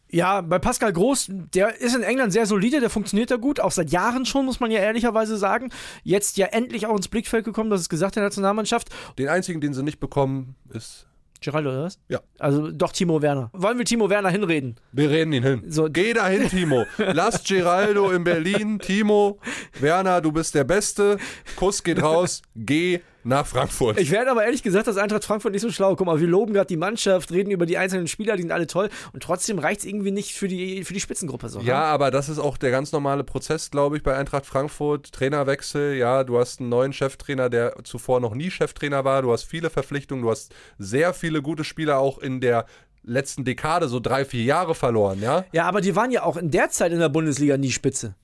Ja, 0.08 0.40
bei 0.40 0.60
Pascal 0.60 0.92
Groß, 0.92 1.30
der 1.30 1.80
ist 1.80 1.96
in 1.96 2.04
England 2.04 2.32
sehr 2.32 2.46
solide, 2.46 2.78
der 2.78 2.90
funktioniert 2.90 3.30
da 3.30 3.36
gut, 3.36 3.58
auch 3.58 3.72
seit 3.72 3.90
Jahren 3.90 4.24
schon, 4.24 4.44
muss 4.46 4.60
man 4.60 4.70
ja 4.70 4.78
ehrlicherweise 4.78 5.36
sagen. 5.36 5.70
Jetzt 6.04 6.36
ja 6.36 6.46
endlich 6.46 6.86
auch 6.86 6.96
ins 6.96 7.08
Blickfeld 7.08 7.44
gekommen, 7.44 7.70
das 7.70 7.80
ist 7.80 7.88
gesagt 7.88 8.14
der 8.14 8.22
Nationalmannschaft. 8.22 8.88
Den 9.18 9.28
einzigen, 9.28 9.60
den 9.60 9.74
sie 9.74 9.82
nicht 9.82 9.98
bekommen, 9.98 10.54
ist 10.72 11.08
Geraldo, 11.46 11.70
oder 11.70 11.84
was? 11.84 11.98
Ja. 12.08 12.20
Also 12.38 12.70
doch 12.70 12.92
Timo 12.92 13.22
Werner. 13.22 13.50
Wollen 13.52 13.78
wir 13.78 13.84
Timo 13.84 14.10
Werner 14.10 14.30
hinreden? 14.30 14.76
Wir 14.92 15.10
reden 15.10 15.32
ihn 15.32 15.42
hin. 15.42 15.62
So. 15.68 15.88
Geh 15.88 16.12
dahin, 16.12 16.48
Timo. 16.48 16.84
Lass 16.98 17.44
Geraldo 17.44 18.10
in 18.10 18.24
Berlin. 18.24 18.80
Timo, 18.80 19.38
Werner, 19.80 20.20
du 20.20 20.32
bist 20.32 20.54
der 20.54 20.64
Beste. 20.64 21.18
Kuss 21.54 21.82
geht 21.82 22.02
raus. 22.02 22.42
Geh 22.56 23.00
nach 23.26 23.46
Frankfurt. 23.46 23.98
Ich 23.98 24.10
werde 24.10 24.30
aber 24.30 24.44
ehrlich 24.44 24.62
gesagt, 24.62 24.86
dass 24.86 24.96
Eintracht 24.96 25.24
Frankfurt 25.24 25.52
nicht 25.52 25.62
so 25.62 25.70
schlau. 25.70 25.96
Guck 25.96 26.06
mal, 26.06 26.20
wir 26.20 26.28
loben 26.28 26.54
gerade 26.54 26.68
die 26.68 26.76
Mannschaft, 26.76 27.32
reden 27.32 27.50
über 27.50 27.66
die 27.66 27.76
einzelnen 27.76 28.06
Spieler, 28.06 28.36
die 28.36 28.42
sind 28.42 28.52
alle 28.52 28.66
toll 28.66 28.88
und 29.12 29.22
trotzdem 29.22 29.58
reicht 29.58 29.80
es 29.80 29.86
irgendwie 29.86 30.12
nicht 30.12 30.32
für 30.32 30.48
die, 30.48 30.84
für 30.84 30.94
die 30.94 31.00
Spitzengruppe 31.00 31.48
so. 31.48 31.60
Ja, 31.60 31.82
aber 31.82 32.10
das 32.10 32.28
ist 32.28 32.38
auch 32.38 32.56
der 32.56 32.70
ganz 32.70 32.92
normale 32.92 33.24
Prozess, 33.24 33.70
glaube 33.70 33.96
ich, 33.96 34.02
bei 34.02 34.16
Eintracht 34.16 34.46
Frankfurt. 34.46 35.12
Trainerwechsel, 35.12 35.96
ja, 35.96 36.24
du 36.24 36.38
hast 36.38 36.60
einen 36.60 36.68
neuen 36.68 36.92
Cheftrainer, 36.92 37.50
der 37.50 37.74
zuvor 37.82 38.20
noch 38.20 38.34
nie 38.34 38.50
Cheftrainer 38.50 39.04
war. 39.04 39.22
Du 39.22 39.32
hast 39.32 39.42
viele 39.42 39.70
Verpflichtungen, 39.70 40.22
du 40.22 40.30
hast 40.30 40.54
sehr 40.78 41.12
viele 41.12 41.42
gute 41.42 41.64
Spieler 41.64 41.98
auch 41.98 42.18
in 42.18 42.40
der 42.40 42.66
letzten 43.02 43.44
Dekade, 43.44 43.88
so 43.88 44.00
drei, 44.00 44.24
vier 44.24 44.44
Jahre 44.44 44.74
verloren, 44.74 45.20
ja? 45.20 45.44
Ja, 45.52 45.64
aber 45.64 45.80
die 45.80 45.96
waren 45.96 46.10
ja 46.10 46.22
auch 46.22 46.36
in 46.36 46.50
der 46.50 46.70
Zeit 46.70 46.92
in 46.92 46.98
der 46.98 47.08
Bundesliga 47.08 47.56
nie 47.56 47.70
Spitze. 47.70 48.14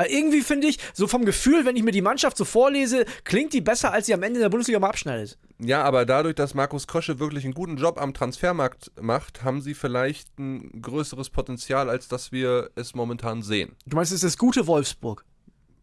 Aber 0.00 0.10
irgendwie 0.10 0.40
finde 0.40 0.66
ich, 0.66 0.78
so 0.94 1.06
vom 1.06 1.26
Gefühl, 1.26 1.66
wenn 1.66 1.76
ich 1.76 1.82
mir 1.82 1.90
die 1.90 2.00
Mannschaft 2.00 2.36
so 2.38 2.46
vorlese, 2.46 3.04
klingt 3.24 3.52
die 3.52 3.60
besser, 3.60 3.92
als 3.92 4.06
sie 4.06 4.14
am 4.14 4.22
Ende 4.22 4.38
in 4.38 4.42
der 4.42 4.48
Bundesliga 4.48 4.78
mal 4.78 4.88
abschneidet. 4.88 5.36
Ja, 5.58 5.82
aber 5.82 6.06
dadurch, 6.06 6.36
dass 6.36 6.54
Markus 6.54 6.86
Krösche 6.86 7.18
wirklich 7.18 7.44
einen 7.44 7.52
guten 7.52 7.76
Job 7.76 8.00
am 8.00 8.14
Transfermarkt 8.14 8.90
macht, 8.98 9.44
haben 9.44 9.60
sie 9.60 9.74
vielleicht 9.74 10.38
ein 10.38 10.80
größeres 10.80 11.28
Potenzial, 11.28 11.90
als 11.90 12.08
dass 12.08 12.32
wir 12.32 12.70
es 12.76 12.94
momentan 12.94 13.42
sehen. 13.42 13.76
Du 13.84 13.94
meinst, 13.96 14.10
es 14.12 14.22
ist 14.22 14.24
das 14.24 14.38
gute 14.38 14.66
Wolfsburg? 14.66 15.22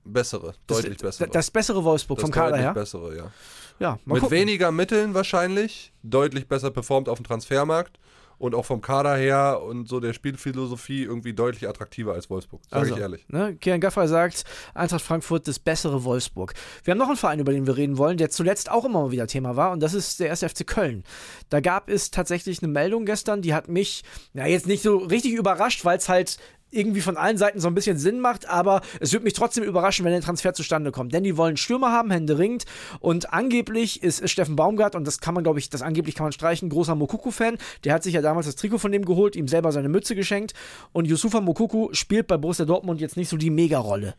Bessere, 0.04 0.56
deutlich 0.66 0.98
das, 0.98 1.18
bessere. 1.18 1.30
Das 1.30 1.52
bessere 1.52 1.84
Wolfsburg 1.84 2.18
Das 2.18 2.24
vom 2.24 2.32
Kader 2.32 2.50
deutlich 2.52 2.66
her? 2.66 2.74
bessere, 2.74 3.18
ja. 3.18 3.32
Ja, 3.80 4.00
Mit 4.06 4.22
gucken. 4.22 4.32
weniger 4.36 4.72
Mitteln 4.72 5.14
wahrscheinlich, 5.14 5.94
deutlich 6.02 6.48
besser 6.48 6.72
performt 6.72 7.08
auf 7.08 7.20
dem 7.20 7.26
Transfermarkt 7.26 8.00
und 8.38 8.56
auch 8.56 8.66
vom 8.66 8.82
Kader 8.82 9.16
her 9.16 9.62
und 9.64 9.88
so 9.88 10.00
der 10.00 10.14
Spielphilosophie 10.14 11.04
irgendwie 11.04 11.34
deutlich 11.34 11.68
attraktiver 11.68 12.14
als 12.14 12.30
Wolfsburg, 12.30 12.62
sage 12.70 12.82
Also, 12.82 12.96
ich 12.96 13.02
ehrlich. 13.02 13.26
Ne, 13.30 13.56
Kian 13.56 13.80
Gaffay 13.80 14.08
sagt, 14.08 14.44
Eintracht 14.74 15.02
Frankfurt 15.02 15.48
das 15.48 15.60
bessere 15.60 16.04
Wolfsburg. 16.04 16.54
Wir 16.84 16.92
haben 16.92 16.98
noch 17.00 17.08
einen 17.08 17.18
Verein, 17.18 17.40
über 17.40 17.52
den 17.52 17.68
wir 17.68 17.78
reden 17.78 17.98
wollen, 17.98 18.18
der 18.18 18.30
zuletzt 18.30 18.70
auch 18.72 18.86
immer 18.86 19.04
mal 19.04 19.12
wieder 19.12 19.28
Thema 19.28 19.56
war, 19.56 19.72
und 19.72 19.82
das 19.82 19.94
ist 19.94 20.20
der 20.20 20.30
1. 20.32 20.44
FC 20.44 20.66
Köln. 20.66 21.04
Da 21.50 21.60
gab 21.60 21.90
es 21.90 22.12
tatsächlich 22.12 22.62
eine 22.62 22.72
Meldung 22.72 23.06
gestern, 23.06 23.42
die 23.42 23.54
hat 23.54 23.68
mich, 23.68 24.04
na 24.34 24.48
jetzt 24.48 24.68
nicht 24.68 24.84
so 24.84 24.98
richtig 24.98 25.34
überrascht, 25.34 25.86
weil 25.86 25.98
es 25.98 26.10
halt 26.10 26.38
irgendwie 26.72 27.02
von 27.02 27.18
allen 27.18 27.38
Seiten 27.38 27.60
so 27.60 27.68
ein 27.68 27.76
bisschen 27.76 27.98
Sinn 27.98 28.20
macht, 28.20 28.48
aber 28.48 28.82
es 29.00 29.14
würde 29.14 29.24
mich 29.24 29.34
trotzdem 29.34 29.64
überraschen, 29.64 30.04
wenn 30.06 30.12
der 30.12 30.22
Transfer 30.22 30.54
zustande 30.54 30.92
kommt. 30.92 31.14
Denn 31.14 31.24
die 31.24 31.38
wollen 31.38 31.58
Stürmer 31.58 31.92
haben, 31.92 32.12
händeringend. 32.12 32.66
Und 33.00 33.34
angeblich 33.34 34.04
ist, 34.04 34.20
ist 34.20 34.32
Steffen 34.32 34.56
Baumgart, 34.56 34.96
und 34.96 35.06
das 35.06 35.20
kann 35.20 35.34
man, 35.34 35.44
glaube 35.44 35.60
ich, 35.60 35.70
das 35.70 35.82
angeblich 35.82 36.16
kann 36.16 36.26
man 36.26 36.34
streichen, 36.34 36.70
großer 36.70 36.96
Mokuku-Fan. 36.96 37.58
Der 37.84 37.94
hat 37.94 38.04
sich 38.04 38.14
ja 38.14 38.22
damals 38.22 38.46
das 38.46 38.56
Trikot 38.56 38.80
von 38.80 38.92
dem 38.92 39.06
geholt, 39.06 39.36
ihm 39.36 39.48
selber 39.48 39.72
seine 39.72 39.90
Mütze 39.90 40.16
geschenkt. 40.16 40.54
Und 40.92 41.06
Yusufa 41.06 41.42
Mokuku 41.42 41.90
spielt 41.94 42.28
bei 42.28 42.38
Borussia 42.38 42.66
Dortmund 42.66 43.00
jetzt 43.02 43.18
nicht 43.18 43.30
so 43.30 43.38
die 43.38 43.50
Mega-Rolle. 43.50 44.16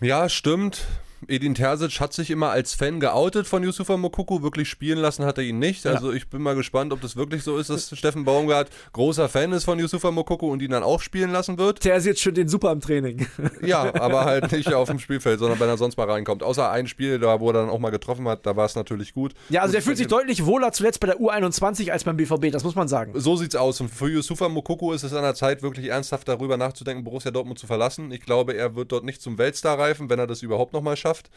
Ja, 0.00 0.28
stimmt. 0.28 0.86
Edin 1.28 1.54
Terzic 1.54 2.00
hat 2.00 2.12
sich 2.12 2.30
immer 2.30 2.50
als 2.50 2.74
Fan 2.74 3.00
geoutet 3.00 3.46
von 3.46 3.62
Yusufa 3.62 3.96
Mokuku, 3.96 4.42
wirklich 4.42 4.68
spielen 4.68 4.98
lassen 4.98 5.24
hat 5.24 5.38
er 5.38 5.44
ihn 5.44 5.58
nicht. 5.58 5.86
Also 5.86 6.12
ich 6.12 6.28
bin 6.28 6.42
mal 6.42 6.54
gespannt, 6.54 6.92
ob 6.92 7.00
das 7.00 7.16
wirklich 7.16 7.42
so 7.42 7.58
ist, 7.58 7.70
dass 7.70 7.90
Steffen 7.98 8.24
Baumgart 8.24 8.70
großer 8.92 9.28
Fan 9.28 9.52
ist 9.52 9.64
von 9.64 9.78
Yusufa 9.78 10.10
Mokuku 10.10 10.50
und 10.50 10.62
ihn 10.62 10.70
dann 10.70 10.82
auch 10.82 11.00
spielen 11.00 11.30
lassen 11.32 11.58
wird. 11.58 11.84
Der 11.84 11.96
ist 11.96 12.06
jetzt 12.06 12.20
schon 12.20 12.34
den 12.34 12.48
super 12.48 12.72
im 12.72 12.80
Training. 12.80 13.26
Ja, 13.64 13.94
aber 13.94 14.24
halt 14.24 14.52
nicht 14.52 14.72
auf 14.74 14.88
dem 14.88 14.98
Spielfeld, 14.98 15.38
sondern 15.38 15.58
wenn 15.58 15.68
er 15.68 15.78
sonst 15.78 15.96
mal 15.96 16.10
reinkommt. 16.10 16.42
Außer 16.42 16.70
ein 16.70 16.86
Spiel, 16.86 17.18
da 17.18 17.40
wo 17.40 17.48
er 17.48 17.54
dann 17.54 17.70
auch 17.70 17.78
mal 17.78 17.90
getroffen 17.90 18.28
hat, 18.28 18.44
da 18.44 18.56
war 18.56 18.66
es 18.66 18.74
natürlich 18.74 19.14
gut. 19.14 19.32
Ja, 19.48 19.62
also 19.62 19.72
der 19.72 19.80
Gut, 19.80 19.86
fühlt 19.86 19.98
sich 19.98 20.06
deutlich 20.06 20.44
wohler 20.44 20.72
zuletzt 20.72 21.00
bei 21.00 21.06
der 21.06 21.18
U21 21.18 21.90
als 21.90 22.04
beim 22.04 22.16
BVB, 22.16 22.50
das 22.50 22.64
muss 22.64 22.74
man 22.74 22.88
sagen. 22.88 23.12
So 23.14 23.36
sieht's 23.36 23.56
aus. 23.56 23.80
Und 23.80 23.88
für 23.88 24.08
Yusufa 24.08 24.48
Mokuku 24.48 24.92
ist 24.92 25.02
es 25.02 25.14
an 25.14 25.22
der 25.22 25.34
Zeit, 25.34 25.62
wirklich 25.62 25.88
ernsthaft 25.88 26.28
darüber 26.28 26.56
nachzudenken, 26.56 27.04
Borussia 27.04 27.30
Dortmund 27.30 27.58
zu 27.58 27.66
verlassen. 27.66 28.12
Ich 28.12 28.20
glaube, 28.20 28.54
er 28.54 28.74
wird 28.76 28.92
dort 28.92 29.04
nicht 29.04 29.22
zum 29.22 29.38
Weltstar 29.38 29.78
reifen, 29.78 30.10
wenn 30.10 30.18
er 30.18 30.26
das 30.26 30.42
überhaupt 30.42 30.72
nochmal 30.72 30.96
schafft. 30.96 31.13
Mannschaft 31.14 31.30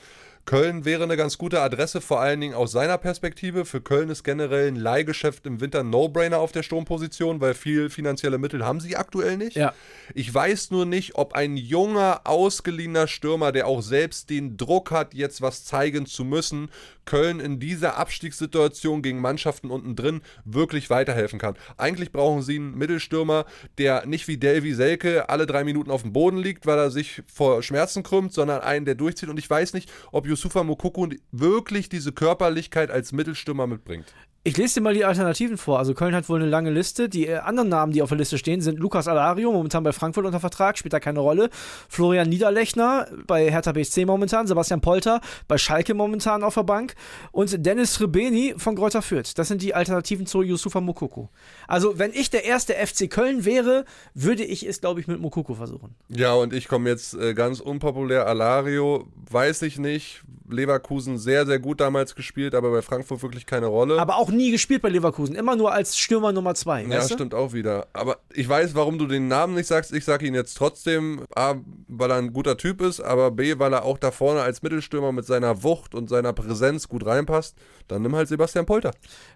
Köln 0.45 0.85
wäre 0.85 1.03
eine 1.03 1.17
ganz 1.17 1.37
gute 1.37 1.61
Adresse, 1.61 2.01
vor 2.01 2.21
allen 2.21 2.39
Dingen 2.39 2.53
aus 2.53 2.71
seiner 2.71 2.97
Perspektive. 2.97 3.65
Für 3.65 3.81
Köln 3.81 4.09
ist 4.09 4.23
generell 4.23 4.67
ein 4.67 4.75
Leihgeschäft 4.75 5.45
im 5.45 5.59
Winter 5.59 5.83
No-Brainer 5.83 6.39
auf 6.39 6.51
der 6.51 6.63
Sturmposition, 6.63 7.41
weil 7.41 7.53
viel 7.53 7.89
finanzielle 7.89 8.37
Mittel 8.37 8.65
haben 8.65 8.79
sie 8.79 8.95
aktuell 8.95 9.37
nicht. 9.37 9.57
Ja. 9.57 9.73
Ich 10.13 10.33
weiß 10.33 10.71
nur 10.71 10.85
nicht, 10.85 11.15
ob 11.15 11.33
ein 11.33 11.57
junger, 11.57 12.21
ausgeliehener 12.23 13.07
Stürmer, 13.07 13.51
der 13.51 13.67
auch 13.67 13.81
selbst 13.81 14.29
den 14.29 14.57
Druck 14.57 14.91
hat, 14.91 15.13
jetzt 15.13 15.41
was 15.41 15.65
zeigen 15.65 16.05
zu 16.05 16.23
müssen, 16.23 16.69
Köln 17.07 17.39
in 17.39 17.59
dieser 17.59 17.97
Abstiegssituation 17.97 19.01
gegen 19.01 19.19
Mannschaften 19.19 19.71
unten 19.71 19.95
drin 19.95 20.21
wirklich 20.45 20.91
weiterhelfen 20.91 21.39
kann. 21.39 21.55
Eigentlich 21.77 22.11
brauchen 22.11 22.43
sie 22.43 22.57
einen 22.57 22.77
Mittelstürmer, 22.77 23.45
der 23.79 24.05
nicht 24.05 24.27
wie 24.27 24.37
Delvi 24.37 24.73
Selke 24.73 25.29
alle 25.29 25.47
drei 25.47 25.63
Minuten 25.63 25.89
auf 25.89 26.03
dem 26.03 26.13
Boden 26.13 26.37
liegt, 26.37 26.67
weil 26.67 26.77
er 26.77 26.91
sich 26.91 27.23
vor 27.33 27.63
Schmerzen 27.63 28.03
krümmt, 28.03 28.33
sondern 28.33 28.61
einen, 28.61 28.85
der 28.85 28.95
durchzieht. 28.95 29.29
Und 29.29 29.39
ich 29.39 29.49
weiß 29.49 29.73
nicht, 29.73 29.89
ob 30.11 30.27
Yusufa 30.37 30.63
Mokuku 30.63 31.09
wirklich 31.31 31.89
diese 31.89 32.11
Körperlichkeit 32.11 32.91
als 32.91 33.11
Mittelstürmer 33.11 33.65
mitbringt. 33.65 34.05
Ich 34.47 34.55
lese 34.55 34.75
dir 34.75 34.81
mal 34.81 34.93
die 34.93 35.03
Alternativen 35.03 35.57
vor. 35.57 35.77
Also 35.77 35.93
Köln 35.93 36.15
hat 36.15 36.29
wohl 36.29 36.39
eine 36.39 36.49
lange 36.49 36.69
Liste. 36.69 37.09
Die 37.09 37.27
äh, 37.27 37.35
anderen 37.35 37.67
Namen, 37.67 37.91
die 37.91 38.01
auf 38.01 38.07
der 38.07 38.17
Liste 38.17 38.37
stehen, 38.37 38.61
sind 38.61 38.79
Lukas 38.79 39.09
Alario, 39.09 39.51
momentan 39.51 39.83
bei 39.83 39.91
Frankfurt 39.91 40.25
unter 40.25 40.39
Vertrag, 40.39 40.77
spielt 40.77 40.93
da 40.93 41.01
keine 41.01 41.19
Rolle. 41.19 41.49
Florian 41.89 42.29
Niederlechner 42.29 43.09
bei 43.27 43.51
Hertha 43.51 43.73
BSC 43.73 44.05
momentan, 44.05 44.47
Sebastian 44.47 44.79
Polter 44.79 45.19
bei 45.49 45.57
Schalke 45.57 45.93
momentan 45.93 46.45
auf 46.45 46.53
der 46.53 46.63
Bank 46.63 46.95
und 47.33 47.65
Dennis 47.65 47.99
Rebeni 47.99 48.53
von 48.55 48.77
Greuther 48.77 49.01
Fürth. 49.01 49.37
Das 49.37 49.49
sind 49.49 49.61
die 49.61 49.75
Alternativen 49.75 50.25
zu 50.25 50.41
Yusufa 50.41 50.79
Mokoko. 50.79 51.27
Also 51.67 51.99
wenn 51.99 52.13
ich 52.13 52.29
der 52.29 52.45
erste 52.45 52.71
FC 52.75 53.09
Köln 53.09 53.43
wäre, 53.43 53.83
würde 54.13 54.45
ich 54.45 54.65
es, 54.65 54.79
glaube 54.79 55.01
ich, 55.01 55.07
mit 55.07 55.19
Mokoko 55.19 55.55
versuchen. 55.55 55.93
Ja, 56.07 56.33
und 56.35 56.53
ich 56.53 56.69
komme 56.69 56.89
jetzt 56.89 57.15
äh, 57.15 57.33
ganz 57.33 57.59
unpopulär. 57.59 58.27
Alario, 58.27 59.07
weiß 59.29 59.63
ich 59.63 59.77
nicht. 59.77 60.23
Leverkusen 60.49 61.17
sehr, 61.17 61.45
sehr 61.45 61.59
gut 61.59 61.79
damals 61.79 62.15
gespielt, 62.15 62.55
aber 62.55 62.71
bei 62.71 62.81
Frankfurt 62.81 63.21
wirklich 63.21 63.45
keine 63.45 63.67
Rolle. 63.67 63.99
Aber 63.99 64.17
auch 64.17 64.29
nie 64.29 64.51
gespielt 64.51 64.81
bei 64.81 64.89
Leverkusen, 64.89 65.35
immer 65.35 65.55
nur 65.55 65.71
als 65.71 65.97
Stürmer 65.97 66.31
Nummer 66.31 66.55
zwei. 66.55 66.83
ja, 66.83 66.89
weißt 66.89 67.11
du? 67.11 67.13
stimmt 67.15 67.33
auch 67.33 67.53
wieder. 67.53 67.87
Aber 67.93 68.17
ich 68.33 68.47
weiß, 68.47 68.75
warum 68.75 68.97
du 68.97 69.07
den 69.07 69.27
Namen 69.27 69.55
nicht 69.55 69.67
sagst. 69.67 69.93
Ich 69.93 70.05
sage 70.05 70.25
ihn 70.25 70.35
jetzt 70.35 70.55
trotzdem. 70.55 71.25
A, 71.35 71.55
weil 71.87 72.11
er 72.11 72.17
ein 72.17 72.33
guter 72.33 72.57
Typ 72.57 72.81
ist, 72.81 72.99
aber 72.99 73.31
B, 73.31 73.59
weil 73.59 73.73
er 73.73 73.83
auch 73.83 73.97
da 73.97 74.11
vorne 74.11 74.41
als 74.41 74.61
Mittelstürmer 74.61 75.11
mit 75.11 75.25
seiner 75.25 75.63
Wucht 75.63 75.95
und 75.95 76.09
seiner 76.09 76.33
Präsenz 76.33 76.87
gut 76.87 77.05
reinpasst. 77.05 77.55
Dann 77.87 78.01
nimm 78.01 78.15
halt 78.15 78.27
Sebastian 78.27 78.65
Polter. 78.65 78.91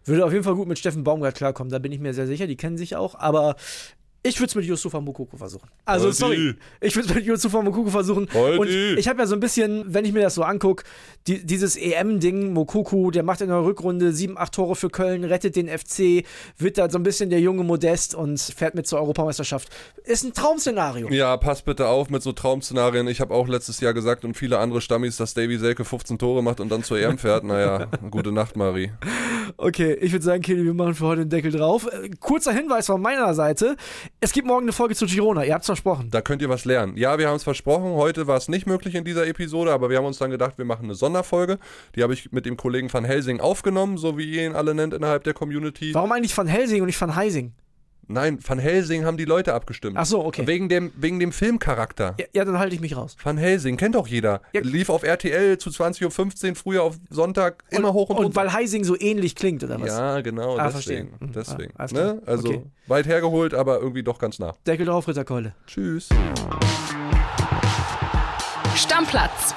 Würde 0.06 0.26
auf 0.26 0.32
jeden 0.32 0.44
Fall 0.44 0.56
gut 0.56 0.68
mit 0.68 0.80
Steffen 0.80 1.04
Baumgart 1.04 1.36
klarkommen, 1.36 1.72
da 1.72 1.80
bin 1.80 1.92
ich 1.92 2.00
mir 2.00 2.14
sehr 2.14 2.28
sicher, 2.28 2.48
die 2.48 2.58
kennen 2.58 2.78
sich 2.78 2.96
auch, 2.96 3.16
aber 3.16 3.56
ich 4.24 4.40
würde 4.40 4.50
es 4.50 4.56
mit 4.56 4.66
Yusufa 4.66 5.02
Mokoko 5.02 5.36
versuchen. 5.36 5.68
Also, 5.86 6.06
Holdi. 6.06 6.18
sorry, 6.18 6.56
ich 6.80 6.96
würde 6.96 7.10
es 7.10 7.16
mit 7.16 7.26
Yusufa 7.26 7.62
Mokoko 7.62 7.90
versuchen. 7.90 8.28
Holdi. 8.34 8.60
Und 8.60 8.98
ich 9.00 9.08
habe 9.08 9.20
ja 9.20 9.26
so 9.26 9.36
ein 9.36 9.40
bisschen, 9.40 9.84
wenn 9.88 10.06
ich 10.06 10.14
mir 10.14 10.22
das 10.22 10.36
so 10.36 10.44
angucke, 10.44 10.84
die, 11.28 11.44
dieses 11.44 11.76
EM-Ding, 11.76 12.54
Mokoko, 12.54 13.10
der 13.10 13.24
macht 13.24 13.42
in 13.42 13.48
der 13.48 13.64
Rückrunde 13.64 14.14
sieben, 14.14 14.38
acht 14.38 14.54
Tore 14.54 14.76
für 14.76 14.90
Köln, 14.90 15.24
rettet 15.24 15.56
den 15.56 15.68
FC, 15.68 16.24
wird 16.58 16.78
da 16.78 16.90
so 16.90 17.00
ein 17.00 17.04
bisschen 17.04 17.32
der 17.32 17.40
junge 17.40 17.64
Modest 17.64 18.14
und 18.14 18.40
fährt 18.40 18.76
mit 18.76 18.86
zur 18.86 19.00
Europameisterschaft. 19.00 19.70
Ist 20.04 20.24
ein 20.24 20.34
Traumszenario. 20.34 21.10
Ja, 21.10 21.36
pass 21.38 21.64
bitte 21.64 21.88
auf 21.88 22.10
mit 22.10 22.22
so 22.22 22.32
Traumszenarien. 22.32 23.08
Ich 23.08 23.22
habe 23.22 23.34
auch 23.34 23.48
letztes 23.48 23.80
Jahr 23.80 23.94
gesagt 23.94 24.24
und 24.24 24.36
viele 24.36 24.60
andere 24.60 24.82
Stammis, 24.82 25.18
dass 25.18 25.34
Davy 25.34 25.58
Selke 25.58 25.84
15 25.84 26.20
Tore 26.20 26.44
macht 26.44 26.60
und 26.60 26.70
dann 26.72 26.84
zur 26.84 27.00
EM 27.00 27.18
fährt. 27.18 27.44
Naja, 27.44 27.88
gute 28.12 28.32
Nacht, 28.32 28.56
Marie. 28.56 28.92
Okay, 29.58 29.94
ich 29.94 30.12
würde 30.12 30.24
sagen, 30.24 30.42
Kelly, 30.42 30.64
wir 30.64 30.74
machen 30.74 30.96
für 30.96 31.06
heute 31.06 31.22
den 31.22 31.30
Deckel 31.30 31.52
drauf. 31.52 31.88
Äh, 31.92 32.10
kurzer 32.20 32.54
Hinweis 32.54 32.88
von 32.88 33.02
meiner 33.02 33.34
Seite. 33.34 33.76
Es 34.24 34.34
gibt 34.34 34.46
morgen 34.46 34.66
eine 34.66 34.72
Folge 34.72 34.94
zu 34.94 35.08
Girona, 35.08 35.44
ihr 35.44 35.56
habt 35.56 35.64
es 35.64 35.66
versprochen. 35.66 36.12
Da 36.12 36.22
könnt 36.22 36.44
ihr 36.44 36.50
was 36.50 36.64
lernen. 36.64 36.96
Ja, 36.96 37.18
wir 37.18 37.28
haben 37.28 37.38
es 37.38 37.44
versprochen. 37.44 37.94
Heute 37.94 38.28
war 38.28 38.38
es 38.38 38.50
nicht 38.50 38.68
möglich 38.68 38.94
in 38.94 39.04
dieser 39.04 39.26
Episode, 39.26 39.72
aber 39.72 39.90
wir 39.90 39.98
haben 39.98 40.06
uns 40.06 40.20
dann 40.20 40.30
gedacht, 40.30 40.60
wir 40.60 40.66
machen 40.66 40.84
eine 40.84 40.94
Sonderfolge. 40.94 41.58
Die 41.96 42.04
habe 42.04 42.14
ich 42.14 42.32
mit 42.32 42.46
dem 42.46 42.56
Kollegen 42.56 42.94
Van 42.94 43.04
Helsing 43.04 43.40
aufgenommen, 43.40 43.98
so 43.98 44.20
wie 44.20 44.30
ihr 44.30 44.46
ihn 44.46 44.54
alle 44.54 44.76
nennt 44.76 44.94
innerhalb 44.94 45.24
der 45.24 45.34
Community. 45.34 45.96
Warum 45.96 46.12
eigentlich 46.12 46.36
von 46.36 46.46
Helsing 46.46 46.82
und 46.82 46.86
nicht 46.86 47.00
von 47.00 47.16
Heising? 47.16 47.54
Nein, 48.14 48.40
Van 48.46 48.60
Helsing 48.60 49.06
haben 49.06 49.18
die 49.18 49.26
Leute 49.26 49.54
abgestimmt. 49.54 49.96
Ach 49.98 50.06
so, 50.06 50.24
okay. 50.26 50.46
Wegen 50.48 50.70
dem, 50.70 50.92
wegen 50.96 51.20
dem 51.20 51.32
Filmcharakter. 51.32 52.16
Ja, 52.20 52.26
ja, 52.34 52.46
dann 52.46 52.60
halte 52.60 52.76
ich 52.76 52.82
mich 52.82 52.96
raus. 52.96 53.16
Van 53.24 53.38
Helsing, 53.38 53.78
kennt 53.78 53.96
doch 53.96 54.08
jeder. 54.08 54.42
Ja. 54.54 54.62
Lief 54.62 54.90
auf 54.90 55.04
RTL 55.04 55.58
zu 55.58 55.70
20.15 55.70 56.50
Uhr, 56.50 56.56
früher 56.56 56.84
auf 56.84 56.98
Sonntag, 57.10 57.64
immer 57.70 57.94
hoch 57.94 58.10
und, 58.10 58.18
Und 58.18 58.24
runter. 58.26 58.36
weil 58.42 58.54
Heising 58.54 58.84
so 58.84 59.00
ähnlich 59.00 59.36
klingt, 59.36 59.64
oder 59.64 59.80
was? 59.80 59.88
Ja, 59.90 60.22
genau, 60.22 60.58
Ah, 60.58 60.70
deswegen. 60.72 61.10
verstehe. 61.10 61.28
Mhm. 61.28 61.32
deswegen 61.34 61.74
Ah, 61.78 61.86
ne? 61.92 62.22
Also 62.26 62.48
Okay. 62.50 62.62
weit 62.88 63.06
hergeholt, 63.08 63.54
aber 63.54 63.80
irgendwie 63.80 64.04
doch 64.04 64.20
ganz 64.20 64.40
nah. 64.40 64.54
Deckel 64.68 64.86
drauf, 64.86 65.08
Ritterkeule. 65.08 65.56
Tschüss. 65.68 66.10
Stammplatz. 68.76 69.54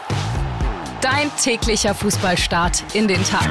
Dein 1.00 1.30
täglicher 1.42 1.94
Fußballstart 1.94 2.82
in 2.94 3.08
den 3.08 3.22
Tag. 3.24 3.48